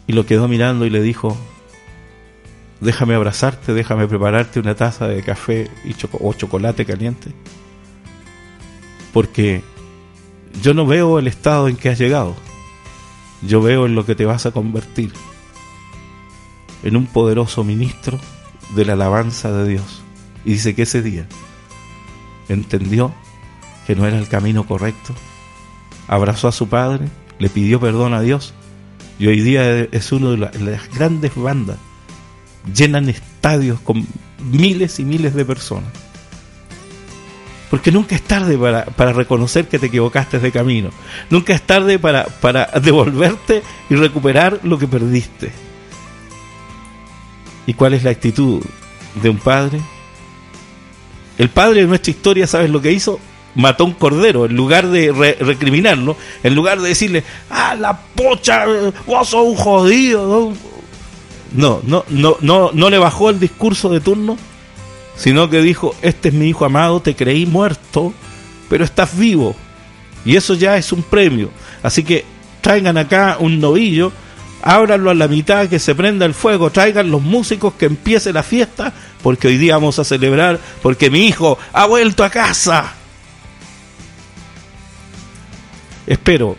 [0.05, 1.37] Y lo quedó mirando y le dijo,
[2.81, 7.31] déjame abrazarte, déjame prepararte una taza de café y o chocolate caliente.
[9.13, 9.63] Porque
[10.61, 12.35] yo no veo el estado en que has llegado,
[13.41, 15.11] yo veo en lo que te vas a convertir,
[16.83, 18.19] en un poderoso ministro
[18.75, 20.01] de la alabanza de Dios.
[20.45, 21.27] Y dice que ese día
[22.49, 23.13] entendió
[23.85, 25.13] que no era el camino correcto,
[26.07, 27.07] abrazó a su padre,
[27.39, 28.53] le pidió perdón a Dios
[29.19, 31.77] y hoy día es una de las grandes bandas.
[32.73, 34.05] Llenan estadios con
[34.39, 35.89] miles y miles de personas.
[37.69, 40.89] Porque nunca es tarde para, para reconocer que te equivocaste de camino.
[41.29, 45.51] Nunca es tarde para, para devolverte y recuperar lo que perdiste.
[47.65, 48.61] ¿Y cuál es la actitud
[49.21, 49.81] de un padre?
[51.37, 53.19] El padre de nuestra historia, ¿sabes lo que hizo?
[53.57, 58.65] mató un cordero, en lugar de recriminarlo, en lugar de decirle, ah, la pocha,
[59.05, 60.53] vos sos un jodido.
[61.53, 62.03] No, no,
[62.41, 64.37] no, no le bajó el discurso de turno,
[65.15, 68.13] sino que dijo, este es mi hijo amado, te creí muerto,
[68.69, 69.55] pero estás vivo.
[70.25, 71.49] Y eso ya es un premio.
[71.81, 72.25] Así que
[72.61, 74.11] traigan acá un novillo,
[74.61, 78.43] ábranlo a la mitad, que se prenda el fuego, traigan los músicos, que empiece la
[78.43, 78.93] fiesta,
[79.23, 82.93] porque hoy día vamos a celebrar, porque mi hijo ha vuelto a casa.
[86.05, 86.55] Espero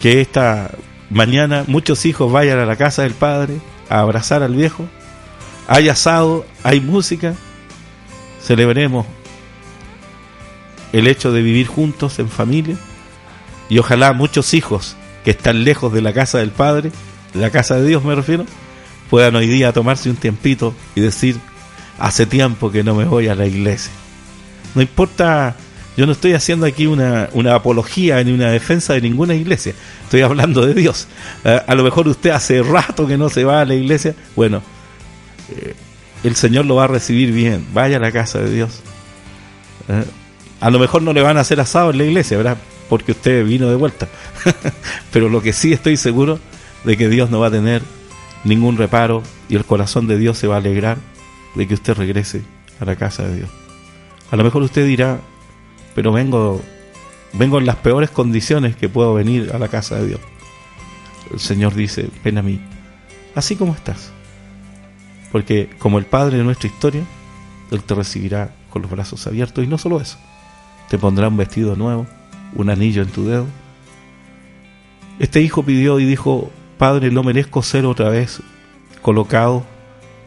[0.00, 0.72] que esta
[1.10, 3.60] mañana muchos hijos vayan a la casa del padre
[4.00, 4.86] abrazar al viejo.
[5.68, 7.34] Hay asado, hay música.
[8.40, 9.06] Celebremos
[10.92, 12.76] el hecho de vivir juntos en familia.
[13.68, 16.92] Y ojalá muchos hijos que están lejos de la casa del Padre,
[17.32, 18.44] de la casa de Dios me refiero,
[19.08, 21.38] puedan hoy día tomarse un tiempito y decir,
[21.98, 23.92] hace tiempo que no me voy a la iglesia.
[24.74, 25.54] No importa
[25.96, 29.74] yo no estoy haciendo aquí una, apología ni una defensa de ninguna iglesia.
[30.04, 31.06] Estoy hablando de Dios.
[31.44, 34.14] Eh, a lo mejor usted hace rato que no se va a la iglesia.
[34.34, 34.62] Bueno,
[35.50, 35.74] eh,
[36.24, 37.66] el Señor lo va a recibir bien.
[37.74, 38.80] Vaya a la casa de Dios.
[39.88, 40.04] Eh,
[40.60, 42.56] a lo mejor no le van a hacer asado en la iglesia, ¿verdad?
[42.88, 44.08] Porque usted vino de vuelta.
[45.12, 46.38] Pero lo que sí estoy seguro
[46.84, 47.82] de que Dios no va a tener
[48.44, 50.96] ningún reparo y el corazón de Dios se va a alegrar
[51.54, 52.42] de que usted regrese
[52.80, 53.50] a la casa de Dios.
[54.30, 55.20] A lo mejor usted dirá,
[55.94, 56.60] pero vengo,
[57.32, 60.20] vengo en las peores condiciones que puedo venir a la casa de Dios.
[61.32, 62.60] El Señor dice, ven a mí,
[63.34, 64.12] así como estás.
[65.30, 67.04] Porque como el Padre de nuestra historia,
[67.70, 70.18] Él te recibirá con los brazos abiertos y no solo eso,
[70.88, 72.06] te pondrá un vestido nuevo,
[72.54, 73.46] un anillo en tu dedo.
[75.18, 78.42] Este hijo pidió y dijo, Padre, no merezco ser otra vez
[79.00, 79.64] colocado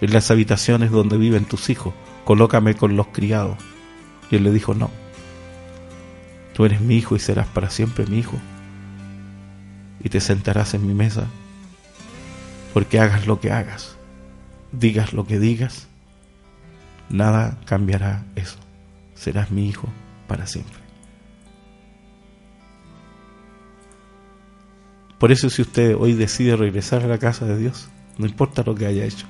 [0.02, 1.94] en las habitaciones donde viven tus hijos,
[2.24, 3.58] colócame con los criados.
[4.32, 4.90] Y él le dijo, no,
[6.56, 8.40] tú eres mi hijo y serás para siempre mi hijo.
[10.02, 11.28] Y te sentarás en mi mesa,
[12.74, 13.98] porque hagas lo que hagas,
[14.72, 15.88] digas lo que digas,
[17.10, 18.58] nada cambiará eso.
[19.16, 19.90] Serás mi hijo
[20.28, 20.80] para siempre.
[25.20, 28.76] Por eso si usted hoy decide regresar a la casa de Dios, no importa lo
[28.76, 29.28] que haya hecho,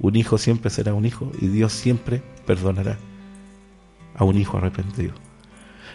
[0.00, 2.98] un hijo siempre será un hijo y Dios siempre perdonará
[4.16, 5.14] a un hijo arrepentido.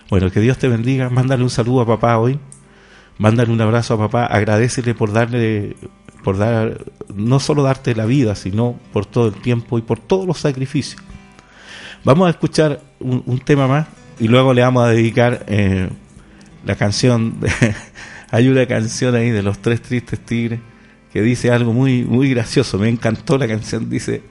[0.09, 2.39] Bueno, que Dios te bendiga, mándale un saludo a papá hoy,
[3.17, 5.75] mándale un abrazo a papá, agradecele por darle,
[6.23, 10.25] por dar, no solo darte la vida, sino por todo el tiempo y por todos
[10.25, 11.01] los sacrificios.
[12.05, 13.87] Vamos a escuchar un, tema más
[14.17, 15.89] y luego le vamos a dedicar eh,
[16.65, 17.35] la canción,
[18.31, 20.61] hay una canción ahí de los tres tristes tigres
[21.11, 24.21] que dice algo muy, muy gracioso, me encantó la canción, dice,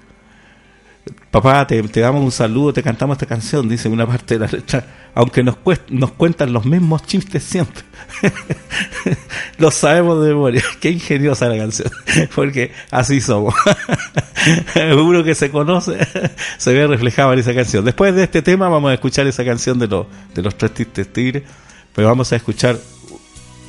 [1.31, 5.11] papá, te, damos un saludo, te cantamos esta canción, dice una parte de la letra,
[5.15, 5.57] aunque nos,
[5.89, 7.83] nos cuentan los mismos chistes siempre.
[9.59, 10.63] Lo sabemos de memoria.
[10.81, 11.91] Qué ingeniosa la canción,
[12.35, 13.55] porque así somos.
[14.97, 15.99] Uno que se conoce
[16.59, 17.85] se ve reflejado en esa canción.
[17.85, 21.13] Después de este tema vamos a escuchar esa canción de, los de los tres tristes
[21.13, 21.43] tigres,
[21.95, 22.79] pero vamos a escuchar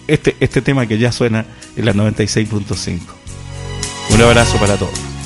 [0.07, 2.99] este, este tema que ya suena en la 96.5.
[4.09, 5.16] Un abrazo para todos.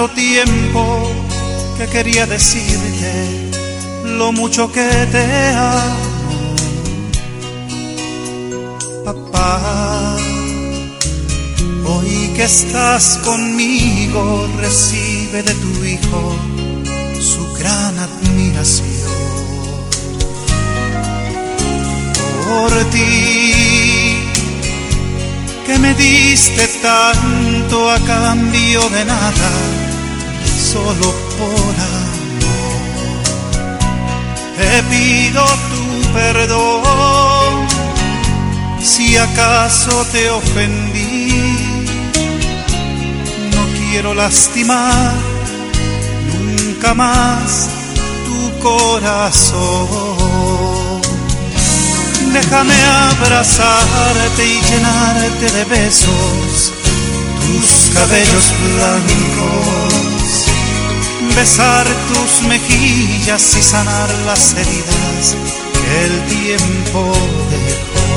[0.00, 1.10] Tanto tiempo
[1.76, 3.50] que quería decirte
[4.04, 6.54] lo mucho que te amo.
[9.04, 10.16] Papá,
[11.84, 16.34] hoy que estás conmigo, recibe de tu hijo
[17.20, 18.88] su gran admiración.
[22.48, 23.80] Por ti
[25.66, 29.50] que me diste tanto a cambio de nada,
[30.72, 31.08] solo
[31.38, 32.80] por amor.
[34.56, 37.52] Te pido tu perdón
[38.82, 41.76] si acaso te ofendí.
[43.54, 45.14] No quiero lastimar
[46.32, 47.68] nunca más
[48.26, 50.20] tu corazón.
[52.32, 52.74] Déjame
[53.10, 56.72] abrazarte y llenarte de besos
[57.50, 59.94] tus cabellos blancos,
[61.40, 65.36] besar tus mejillas y sanar las heridas
[65.72, 67.00] que el tiempo
[67.50, 68.10] dejó.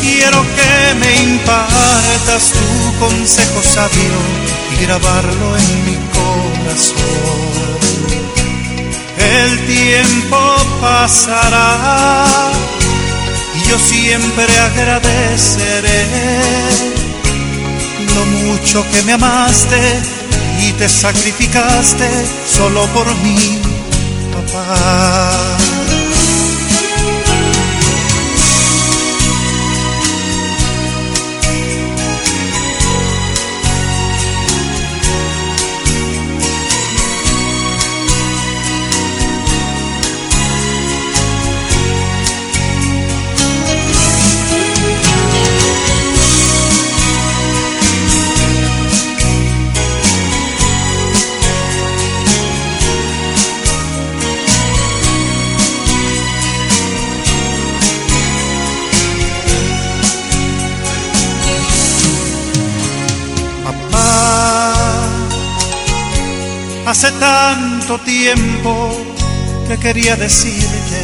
[0.00, 4.16] Quiero que me impartas tu consejo sabio
[4.72, 7.42] y grabarlo en mi corazón
[9.18, 10.38] el tiempo
[10.80, 12.24] pasará
[13.56, 16.06] y yo siempre agradeceré
[18.14, 20.21] lo mucho que me amaste
[20.78, 22.08] te sacrificaste
[22.46, 23.60] solo por mí,
[24.32, 25.61] papá.
[67.02, 68.92] Hace tanto tiempo
[69.66, 71.02] que quería decirte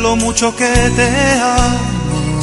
[0.00, 2.40] lo mucho que te amo,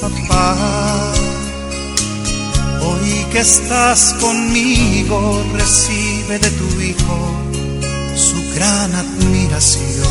[0.00, 0.56] papá.
[2.80, 7.18] Hoy que estás conmigo, recibe de tu hijo
[8.16, 10.08] su gran admiración.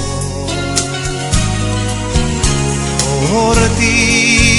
[3.32, 4.57] Por ti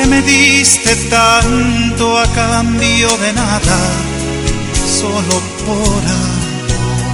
[0.00, 3.78] que me diste tanto a cambio de nada,
[5.00, 5.36] solo
[5.66, 7.10] por amor.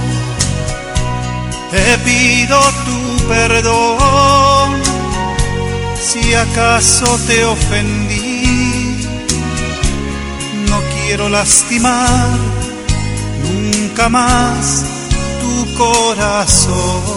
[1.71, 4.69] te pido tu perdón
[6.01, 9.05] si acaso te ofendí.
[10.69, 12.37] No quiero lastimar
[13.43, 14.85] nunca más
[15.41, 17.16] tu corazón.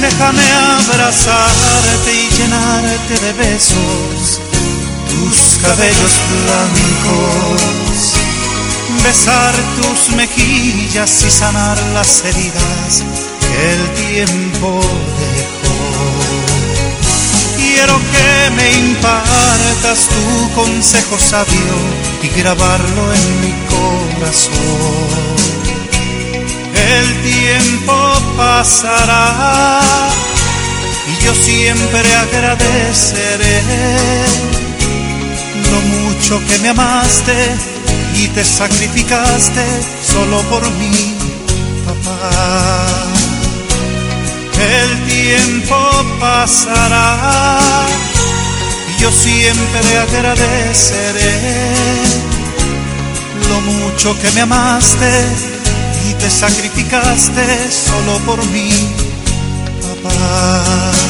[0.00, 0.42] Déjame
[0.80, 4.40] abrazarte y llenarte de besos
[5.10, 8.14] tus cabellos blancos,
[9.04, 13.04] besar tus mejillas y sanar las heridas
[13.40, 14.80] que el tiempo
[15.20, 15.78] dejó.
[17.56, 21.76] Quiero que me impartas tu consejo sabio
[22.22, 25.59] y grabarlo en mi corazón.
[26.88, 27.94] El tiempo
[28.36, 29.80] pasará
[31.06, 33.62] y yo siempre agradeceré
[35.70, 37.34] lo mucho que me amaste
[38.16, 39.64] y te sacrificaste
[40.06, 41.14] solo por mí,
[41.86, 42.30] papá.
[44.60, 45.76] El tiempo
[46.18, 47.58] pasará
[48.88, 51.32] y yo siempre agradeceré
[53.48, 55.49] lo mucho que me amaste
[56.10, 58.70] y te sacrificaste solo por mí,
[60.02, 61.09] papá.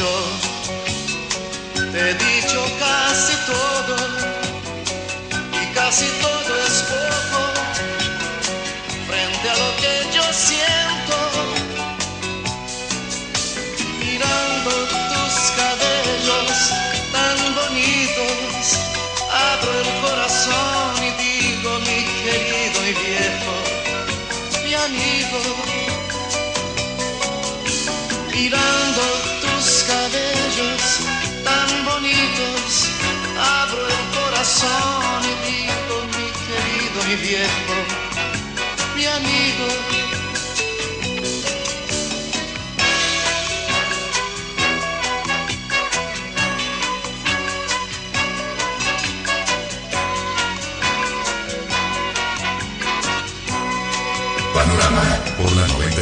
[0.00, 0.08] yo
[1.92, 2.49] te he dicho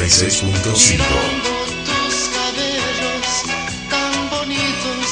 [0.08, 1.52] Mirando
[1.84, 3.28] tus cabellos
[3.90, 5.10] tan bonitos,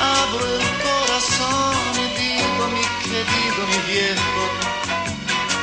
[0.00, 4.42] abro el corazón y digo mi querido mi viejo,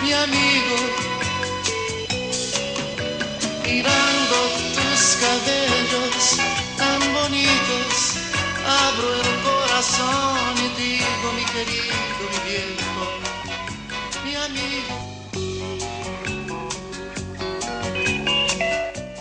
[0.02, 0.77] mi amigo,
[3.65, 4.38] mirando
[4.73, 6.38] tus cabellos
[6.77, 7.93] tan bonitos,
[8.65, 13.03] abro el corazón y digo mi querido mi viejo,
[14.23, 15.20] mi amigo.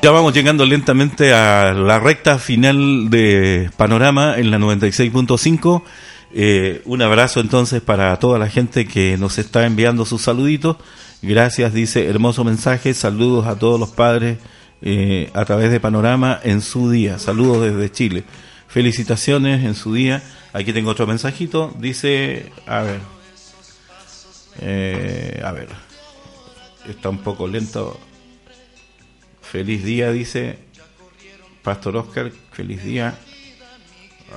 [0.02, 5.82] Ya vamos llegando lentamente a la recta final de Panorama en la 96.5.
[6.32, 10.78] Eh, un abrazo entonces para toda la gente que nos está enviando sus saluditos.
[11.20, 12.94] Gracias, dice, hermoso mensaje.
[12.94, 14.38] Saludos a todos los padres
[14.80, 17.18] eh, a través de Panorama en su día.
[17.18, 18.24] Saludos desde Chile.
[18.68, 20.22] Felicitaciones en su día.
[20.54, 21.74] Aquí tengo otro mensajito.
[21.78, 23.00] Dice, a ver,
[24.62, 25.68] eh, a ver,
[26.88, 28.00] está un poco lento.
[29.50, 30.58] Feliz día, dice
[31.64, 32.30] Pastor Oscar.
[32.52, 33.18] Feliz día.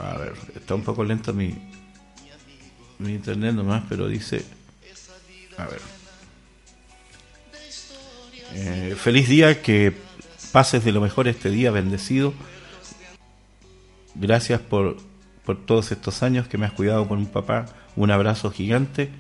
[0.02, 1.53] A ver, está un poco lento mi,
[2.98, 4.44] mi internet nomás, pero dice.
[5.57, 5.81] A ver.
[8.53, 9.94] Eh, feliz día, que
[10.52, 12.34] pases de lo mejor este día, bendecido.
[14.15, 14.98] Gracias por,
[15.45, 17.68] por todos estos años que me has cuidado con un papá.
[17.95, 19.11] Un abrazo gigante.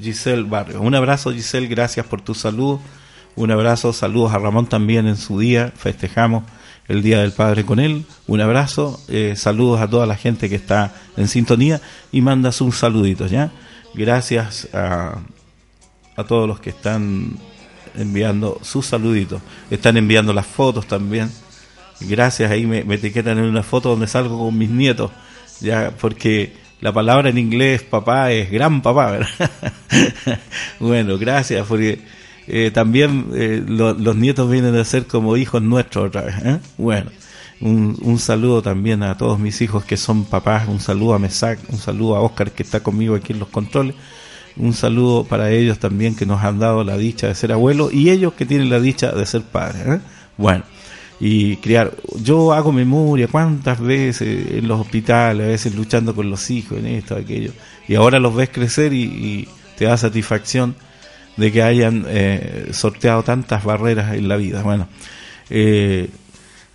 [0.00, 0.80] Giselle Barrio.
[0.80, 2.80] Un abrazo, Giselle, gracias por tu salud.
[3.34, 5.72] Un abrazo, saludos a Ramón también en su día.
[5.74, 6.44] Festejamos
[6.88, 8.04] el Día del Padre con él.
[8.26, 11.80] Un abrazo, eh, saludos a toda la gente que está en sintonía
[12.12, 13.50] y mandas un saludito, ¿ya?
[13.94, 15.18] Gracias a,
[16.16, 17.38] a todos los que están
[17.94, 19.40] enviando sus saluditos.
[19.70, 21.30] Están enviando las fotos también.
[22.00, 25.10] Gracias, ahí me, me etiquetan en una foto donde salgo con mis nietos,
[25.60, 29.20] ya, porque la palabra en inglés papá es gran papá,
[30.80, 32.00] bueno, gracias, porque
[32.52, 36.34] eh, también eh, lo- los nietos vienen a ser como hijos nuestros otra vez.
[36.44, 36.58] ¿eh?
[36.78, 37.10] Bueno,
[37.60, 41.58] un, un saludo también a todos mis hijos que son papás, un saludo a Mesac,
[41.70, 43.94] un saludo a Oscar que está conmigo aquí en los controles,
[44.56, 48.10] un saludo para ellos también que nos han dado la dicha de ser abuelos y
[48.10, 50.00] ellos que tienen la dicha de ser padres.
[50.36, 50.64] Bueno,
[51.20, 51.92] y criar.
[52.22, 56.86] Yo hago memoria cuántas veces en los hospitales, a veces luchando con los hijos, en
[56.86, 57.52] esto, aquello,
[57.88, 59.48] y ahora los ves crecer y
[59.78, 60.74] te da satisfacción
[61.36, 64.62] de que hayan eh, sorteado tantas barreras en la vida.
[64.62, 64.88] Bueno,
[65.50, 66.08] eh,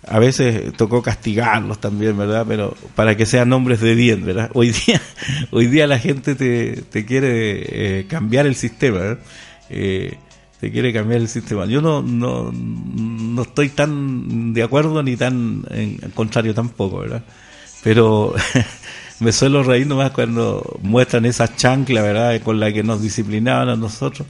[0.06, 2.44] a veces tocó castigarlos también, ¿verdad?
[2.48, 4.50] Pero para que sean hombres de bien, ¿verdad?
[4.54, 5.00] Hoy día,
[5.50, 9.18] hoy día la gente te, te quiere eh, cambiar el sistema, ¿verdad?
[9.70, 10.16] Eh,
[10.60, 11.66] te quiere cambiar el sistema.
[11.66, 17.22] Yo no, no, no estoy tan de acuerdo ni tan en contrario tampoco, ¿verdad?
[17.84, 18.34] Pero
[19.20, 22.40] me suelo reír nomás cuando muestran esa chancla, ¿verdad?
[22.42, 24.26] Con la que nos disciplinaban a nosotros.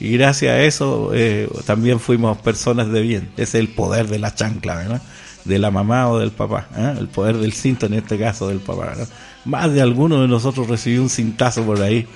[0.00, 3.30] Y gracias a eso eh, también fuimos personas de bien.
[3.36, 5.02] Ese es el poder de la chancla, ¿verdad?
[5.44, 6.68] De la mamá o del papá.
[6.74, 6.94] ¿eh?
[6.98, 8.86] El poder del cinto, en este caso, del papá.
[8.86, 9.08] ¿verdad?
[9.44, 12.06] Más de alguno de nosotros recibió un cintazo por ahí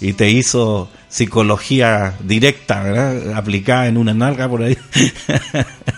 [0.00, 3.34] y te hizo psicología directa, ¿verdad?
[3.34, 4.78] Aplicada en una nalga por ahí.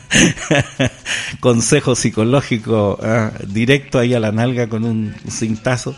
[1.40, 5.94] Consejo psicológico ah, directo ahí a la nalga con un cintazo.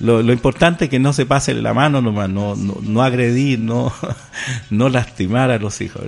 [0.00, 3.60] Lo, lo importante es que no se pase la mano nomás, no, no, no agredir,
[3.60, 3.92] no,
[4.70, 6.02] no lastimar a los hijos.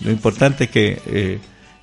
[0.00, 1.40] Lo importante es que eh,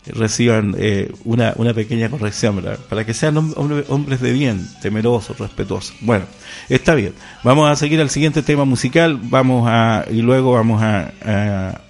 [0.07, 5.37] reciban eh, una, una pequeña corrección, para que sean hom- hombre- hombres de bien, temerosos,
[5.37, 5.95] respetuosos.
[6.01, 6.25] Bueno,
[6.69, 7.13] está bien.
[7.43, 11.81] Vamos a seguir al siguiente tema musical, vamos a y luego vamos a, a,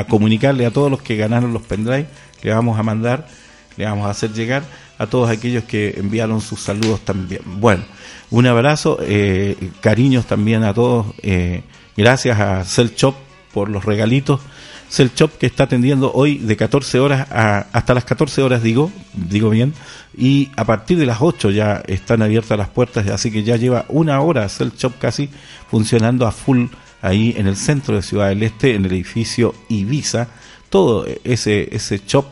[0.00, 2.06] a comunicarle a todos los que ganaron los pendrive,
[2.42, 3.26] le vamos a mandar,
[3.78, 4.62] le vamos a hacer llegar
[4.98, 7.40] a todos aquellos que enviaron sus saludos también.
[7.46, 7.82] Bueno,
[8.32, 11.06] un abrazo, eh, cariños también a todos.
[11.22, 11.62] eh,
[11.96, 13.14] gracias a Cell Shop
[13.52, 14.40] por los regalitos.
[14.88, 18.90] Cell Shop que está atendiendo hoy de 14 horas a, hasta las 14 horas, digo,
[19.14, 19.74] digo bien,
[20.16, 23.84] y a partir de las 8 ya están abiertas las puertas, así que ya lleva
[23.88, 25.28] una hora Cell Shop casi
[25.70, 26.66] funcionando a full
[27.02, 30.28] ahí en el centro de Ciudad del Este, en el edificio Ibiza.
[30.70, 32.24] Todo ese, ese shop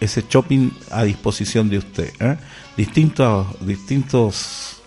[0.00, 2.10] ese shopping a disposición de usted.
[2.20, 2.36] ¿eh?
[2.76, 4.79] Distintos, distintos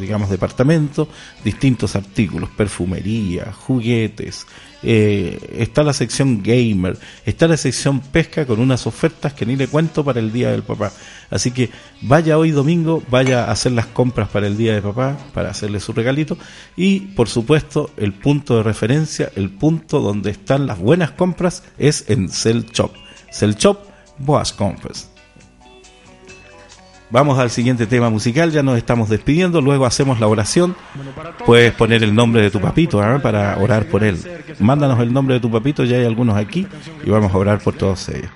[0.00, 1.08] digamos, departamentos,
[1.42, 4.46] distintos artículos, perfumería, juguetes.
[4.82, 9.66] eh, está la sección gamer, está la sección pesca con unas ofertas que ni le
[9.66, 10.92] cuento para el Día del Papá.
[11.30, 11.70] Así que
[12.02, 15.80] vaya hoy domingo, vaya a hacer las compras para el Día de Papá, para hacerle
[15.80, 16.36] su regalito.
[16.76, 22.04] Y, por supuesto, el punto de referencia, el punto donde están las buenas compras es
[22.08, 22.92] en Cell Shop.
[23.32, 23.78] Cell Shop
[24.18, 25.13] Boas Compras.
[27.10, 30.74] Vamos al siguiente tema musical, ya nos estamos despidiendo, luego hacemos la oración.
[31.46, 33.20] Puedes poner el nombre de tu papito ¿ah?
[33.22, 34.18] para orar por él.
[34.58, 36.66] Mándanos el nombre de tu papito, ya hay algunos aquí
[37.04, 38.30] y vamos a orar por todos ellos.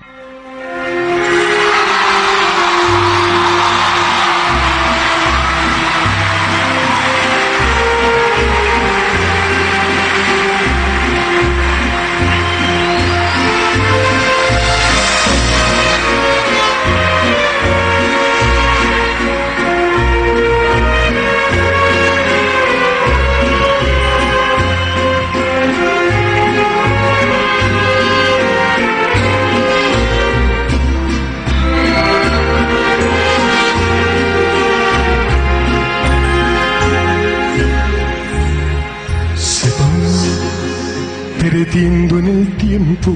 [41.86, 43.14] En el tiempo.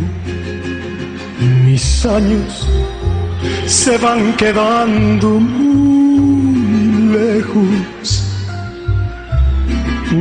[1.64, 2.68] Mis años
[3.66, 8.28] se van quedando muy lejos.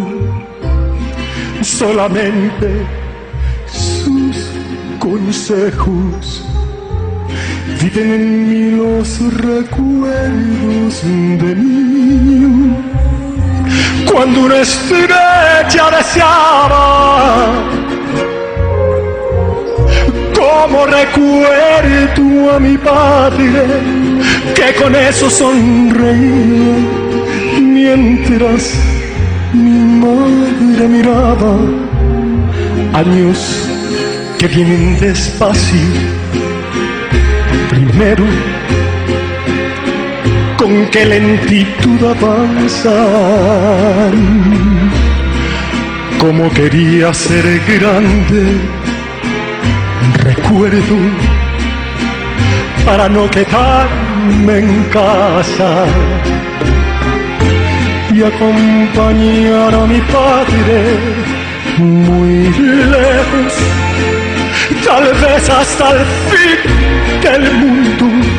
[1.60, 2.68] solamente
[3.66, 4.36] sus
[4.98, 6.42] consejos
[7.82, 12.89] viven en mí los recuerdos de mí.
[14.06, 17.46] Cuando una estrella deseaba,
[20.34, 23.64] como recuerdo a mi padre,
[24.54, 26.76] que con eso sonreía,
[27.60, 28.74] mientras
[29.52, 31.56] mi madre miraba.
[32.92, 33.68] Años
[34.38, 35.78] que vienen despacio.
[37.68, 38.24] Primero
[40.60, 42.92] con qué lentitud avanzan.
[46.18, 48.42] Como quería ser grande,
[50.22, 50.96] recuerdo
[52.84, 55.86] para no quedarme en casa
[58.14, 60.78] y acompañar a mi padre
[61.78, 62.50] muy
[62.96, 63.54] lejos,
[64.84, 66.60] tal vez hasta el fin
[67.22, 68.29] del mundo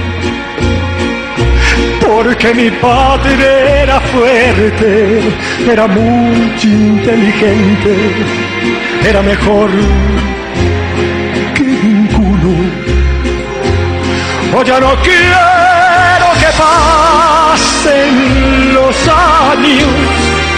[2.23, 5.21] porque mi padre era fuerte,
[5.67, 7.95] era muy inteligente,
[9.03, 9.69] era mejor
[11.55, 12.53] que ninguno.
[14.55, 18.13] Hoy ya no quiero que pasen
[18.75, 19.89] los años,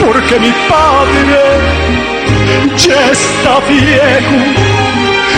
[0.06, 1.40] porque mi padre
[2.76, 4.73] ya está viejo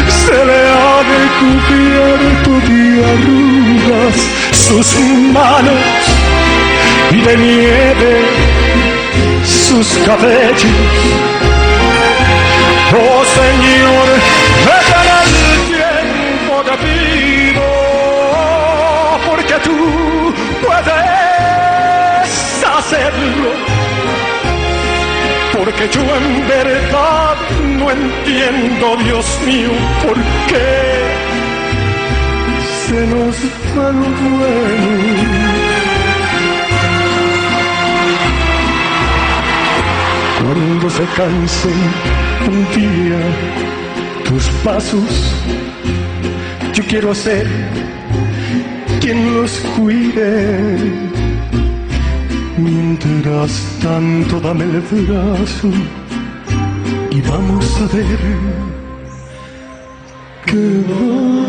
[0.08, 2.80] se le ha recubierto de
[3.12, 4.16] arrugas
[4.52, 5.00] sus
[5.32, 5.95] manos
[7.22, 8.22] de nieve
[9.44, 10.72] sus cabellos.
[12.92, 14.08] Oh Señor,
[14.66, 14.90] ven
[15.22, 15.30] el
[15.74, 17.70] tiempo de vivo,
[19.28, 19.78] porque tú
[20.66, 22.28] puedes
[22.78, 23.50] hacerlo
[25.58, 27.36] porque yo en verdad
[27.80, 29.72] no entiendo, Dios mío,
[30.06, 30.16] por
[30.48, 31.06] qué
[32.86, 33.36] se nos
[33.78, 35.55] va lo bueno.
[40.56, 41.80] Cuando se cansen
[42.48, 43.20] un día
[44.24, 45.36] tus pasos,
[46.74, 47.46] yo quiero ser
[49.02, 50.78] quien los cuide
[52.58, 53.52] Mientras
[53.84, 55.70] tanto dame el brazo
[57.12, 58.20] y vamos a ver
[60.46, 61.45] qué vas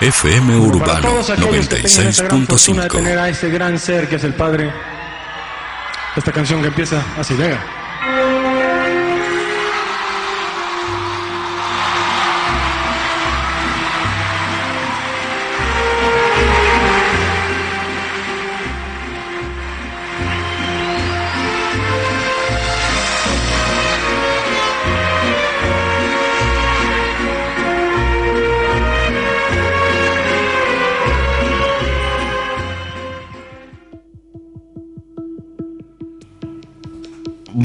[0.00, 2.88] FM Urbano 96.5.
[2.88, 4.72] tener a ese gran ser que es el Padre.
[6.16, 7.77] Esta canción que empieza así, venga.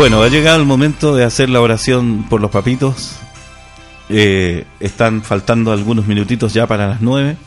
[0.04, 3.16] Bueno, ha llegado el momento de hacer la oración por los papitos.
[4.10, 7.38] Eh, están faltando algunos minutitos ya para las nueve.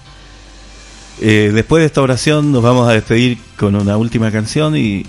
[1.21, 5.05] Eh, después de esta oración nos vamos a despedir con una última canción y,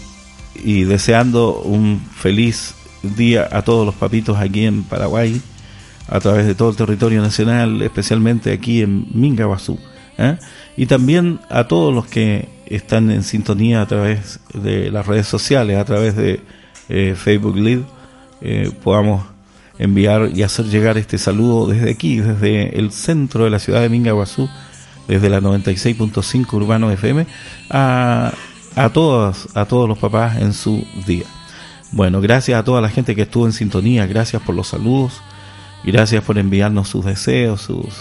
[0.84, 5.42] deseando un feliz día a todos los papitos aquí en Paraguay,
[6.10, 9.80] a través de todo el territorio nacional, especialmente aquí en Mingaguazú.
[10.18, 10.38] ¿eh?
[10.76, 15.78] Y también a todos los que están en sintonía a través de las redes sociales,
[15.78, 16.42] a través de
[16.90, 17.84] eh, Facebook Live,
[18.42, 19.24] eh, podamos
[19.80, 23.90] enviar y hacer llegar este saludo desde aquí, desde el centro de la ciudad de
[23.90, 24.50] Mingaguazú,
[25.08, 27.26] desde la 96.5 Urbano FM,
[27.70, 28.34] a,
[28.76, 31.26] a, todos, a todos los papás en su día.
[31.92, 35.22] Bueno, gracias a toda la gente que estuvo en sintonía, gracias por los saludos,
[35.84, 37.94] gracias por enviarnos sus deseos, sus,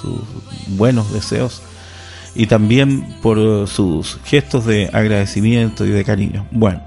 [0.00, 0.20] sus
[0.68, 1.62] buenos deseos.
[2.36, 6.46] y también por sus gestos de agradecimiento y de cariño.
[6.50, 6.82] Bueno,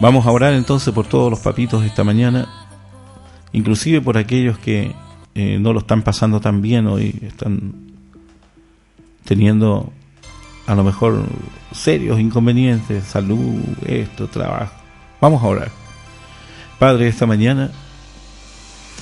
[0.00, 2.48] vamos a orar entonces por todos los papitos esta mañana,
[3.52, 4.94] inclusive por aquellos que
[5.34, 7.74] eh, no lo están pasando tan bien hoy, están
[9.24, 9.92] teniendo
[10.66, 11.24] a lo mejor
[11.72, 14.74] serios inconvenientes, salud, esto, trabajo.
[15.20, 15.70] Vamos a orar.
[16.78, 17.70] Padre, esta mañana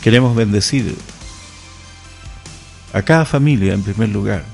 [0.02, 0.94] queremos bendecir
[2.92, 4.44] a cada familia en primer lugar,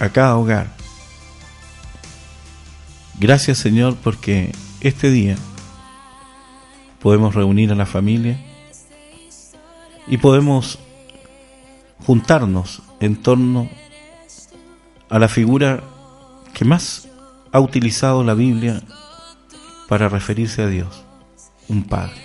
[0.00, 0.68] a cada hogar.
[3.18, 5.36] Gracias Señor porque este día
[7.00, 8.36] podemos reunir a la familia
[10.08, 10.80] y podemos
[12.04, 13.68] juntarnos en torno
[15.08, 15.84] a la figura
[16.52, 17.08] que más
[17.52, 18.82] ha utilizado la Biblia
[19.88, 21.04] para referirse a Dios,
[21.68, 22.20] un Padre.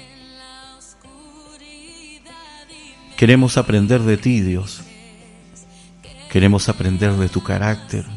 [3.18, 4.82] Queremos aprender de ti, Dios.
[6.32, 8.17] Queremos aprender de tu carácter.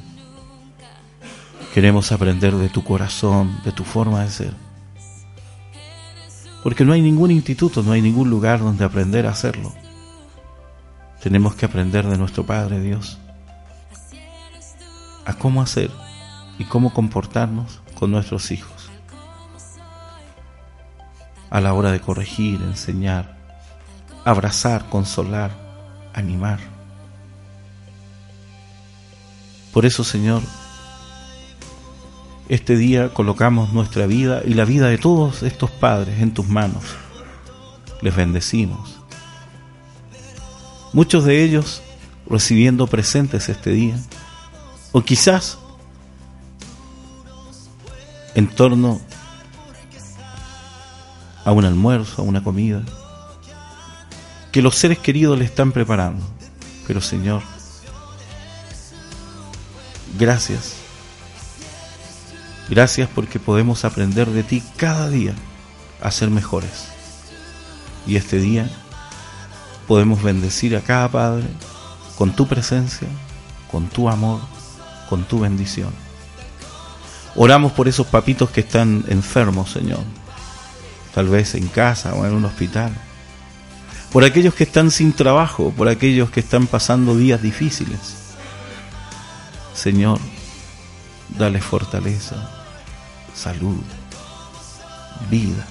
[1.72, 4.54] Queremos aprender de tu corazón, de tu forma de ser.
[6.64, 9.72] Porque no hay ningún instituto, no hay ningún lugar donde aprender a hacerlo.
[11.22, 13.18] Tenemos que aprender de nuestro Padre Dios
[15.24, 15.90] a cómo hacer
[16.58, 18.90] y cómo comportarnos con nuestros hijos.
[21.50, 23.36] A la hora de corregir, enseñar,
[24.24, 25.52] abrazar, consolar,
[26.14, 26.58] animar.
[29.72, 30.42] Por eso, Señor,
[32.50, 36.82] este día colocamos nuestra vida y la vida de todos estos padres en tus manos.
[38.02, 38.98] Les bendecimos.
[40.92, 41.80] Muchos de ellos
[42.28, 43.94] recibiendo presentes este día,
[44.90, 45.58] o quizás
[48.34, 49.00] en torno
[51.44, 52.82] a un almuerzo, a una comida,
[54.50, 56.26] que los seres queridos le están preparando.
[56.88, 57.42] Pero Señor,
[60.18, 60.79] gracias.
[62.70, 65.34] Gracias porque podemos aprender de ti cada día
[66.00, 66.86] a ser mejores.
[68.06, 68.70] Y este día
[69.88, 71.48] podemos bendecir a cada Padre
[72.16, 73.08] con tu presencia,
[73.72, 74.40] con tu amor,
[75.08, 75.90] con tu bendición.
[77.34, 80.04] Oramos por esos papitos que están enfermos, Señor,
[81.12, 82.92] tal vez en casa o en un hospital.
[84.12, 87.98] Por aquellos que están sin trabajo, por aquellos que están pasando días difíciles.
[89.74, 90.20] Señor,
[91.36, 92.59] dale fortaleza,
[93.40, 93.80] salud,
[95.30, 95.66] vida.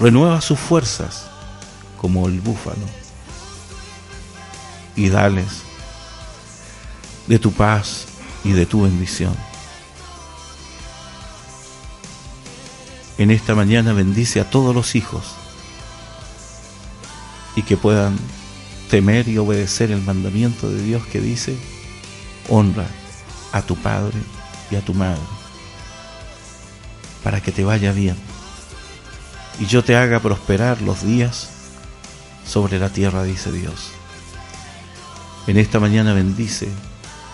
[0.00, 1.26] Renueva sus fuerzas
[2.00, 2.86] como el búfalo
[4.96, 5.62] y dales
[7.26, 8.06] de tu paz
[8.44, 9.36] y de tu bendición.
[13.18, 15.34] En esta mañana bendice a todos los hijos
[17.56, 18.18] y que puedan
[18.90, 21.56] temer y obedecer el mandamiento de Dios que dice,
[22.48, 22.86] honra
[23.52, 24.18] a tu padre
[24.70, 25.20] y a tu madre,
[27.22, 28.16] para que te vaya bien
[29.60, 31.50] y yo te haga prosperar los días
[32.46, 33.90] sobre la tierra, dice Dios.
[35.46, 36.68] En esta mañana bendice,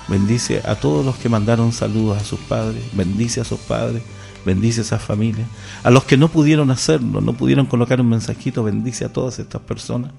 [0.09, 4.03] bendice a todos los que mandaron saludos a sus padres, bendice a sus padres,
[4.45, 5.47] bendice a esas familias.
[5.83, 9.63] A los que no pudieron hacerlo, no pudieron colocar un mensajito, bendice a todas estas
[9.63, 10.13] personas.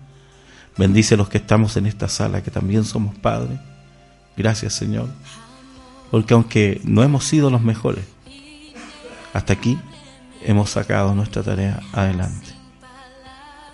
[0.78, 3.60] Bendice a los que estamos en esta sala, que también somos padres.
[4.38, 5.10] Gracias, Señor.
[6.10, 8.06] Porque aunque no hemos sido los mejores,
[9.34, 9.80] hasta aquí
[10.42, 12.48] hemos sacado nuestra tarea adelante.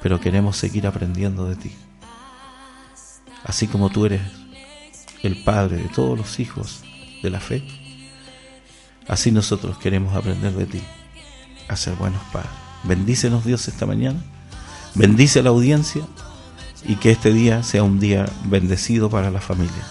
[0.01, 1.71] Pero queremos seguir aprendiendo de ti.
[3.43, 4.21] Así como tú eres
[5.23, 6.83] el Padre de todos los hijos
[7.21, 7.63] de la fe,
[9.07, 10.81] así nosotros queremos aprender de ti
[11.67, 12.51] a ser buenos padres.
[12.83, 14.19] Bendícenos Dios esta mañana,
[14.93, 16.03] bendice a la audiencia
[16.87, 19.83] y que este día sea un día bendecido para la familia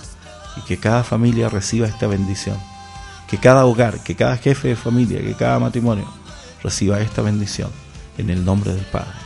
[0.56, 2.56] y que cada familia reciba esta bendición,
[3.28, 6.06] que cada hogar, que cada jefe de familia, que cada matrimonio
[6.62, 7.70] reciba esta bendición
[8.18, 9.18] en el nombre del Padre,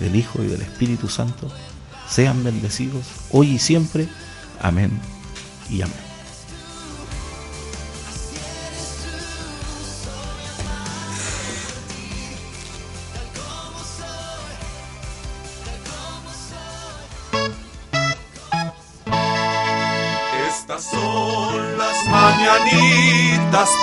[0.00, 1.50] del Hijo y del Espíritu Santo,
[2.08, 4.08] sean bendecidos hoy y siempre.
[4.60, 4.90] Amén
[5.70, 6.03] y amén.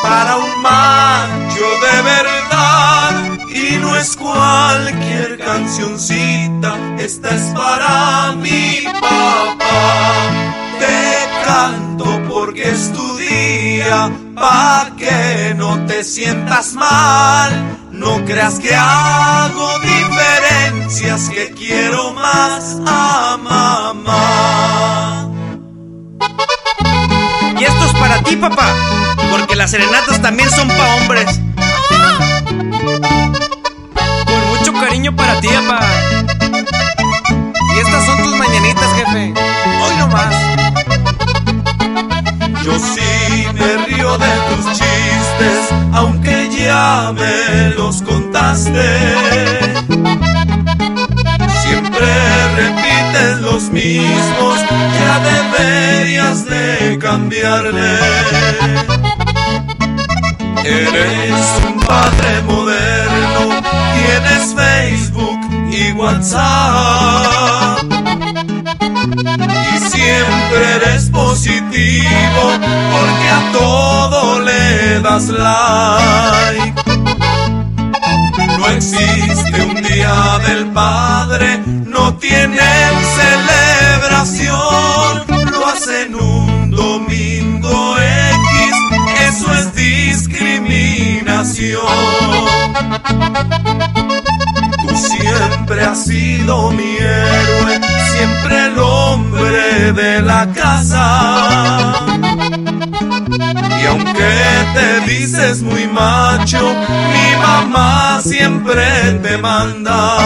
[0.04, 10.30] Para un macho de verdad y no es cualquier cancioncita, esta es para mi papá.
[10.80, 17.78] Te canto porque es tu día, pa' que no te sientas mal.
[17.92, 25.31] No creas que hago diferencias, que quiero más a mamá.
[27.72, 28.76] Esto es para ti, papá,
[29.32, 31.40] porque las serenatas también son pa' hombres.
[34.26, 35.86] Con mucho cariño para ti, papá.
[37.76, 39.34] Y estas son tus mañanitas, jefe.
[39.84, 40.36] Hoy no más.
[42.64, 48.82] Yo sí me río de tus chistes, aunque ya me los contaste.
[51.82, 52.08] Siempre
[52.56, 54.60] repites los mismos,
[55.00, 57.98] ya deberías de cambiarle.
[60.64, 63.62] Eres un padre moderno,
[63.96, 65.40] tienes Facebook
[65.72, 67.84] y WhatsApp.
[69.74, 72.44] Y siempre eres positivo
[72.92, 76.81] porque a todo le das like.
[78.62, 82.60] No existe un día del padre, no tienen
[83.18, 88.76] celebración, lo hacen un domingo X,
[89.30, 91.82] eso es discriminación.
[94.88, 97.82] Tú siempre has sido mi héroe,
[98.12, 101.96] siempre el hombre de la casa.
[103.82, 104.34] Y aunque
[104.74, 106.76] te dices muy macho,
[107.14, 108.84] mi mamá siempre
[109.24, 110.18] te manda.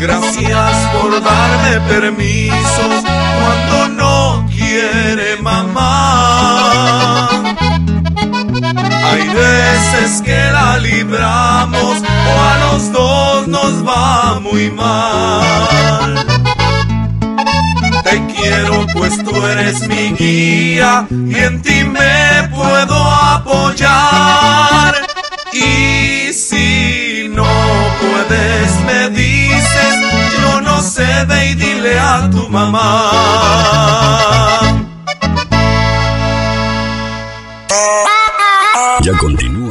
[0.00, 3.04] Gracias por darme permisos
[3.40, 7.28] cuando no quiere mamá.
[9.04, 16.31] Hay veces que la libramos o a los dos nos va muy mal
[18.42, 22.94] quiero, pues tú eres mi guía y en ti me puedo
[23.36, 24.94] apoyar.
[25.52, 27.46] Y si no
[28.00, 29.94] puedes, me dices,
[30.40, 33.10] yo no sé, ve y dile a tu mamá.
[39.04, 39.61] Ya continúa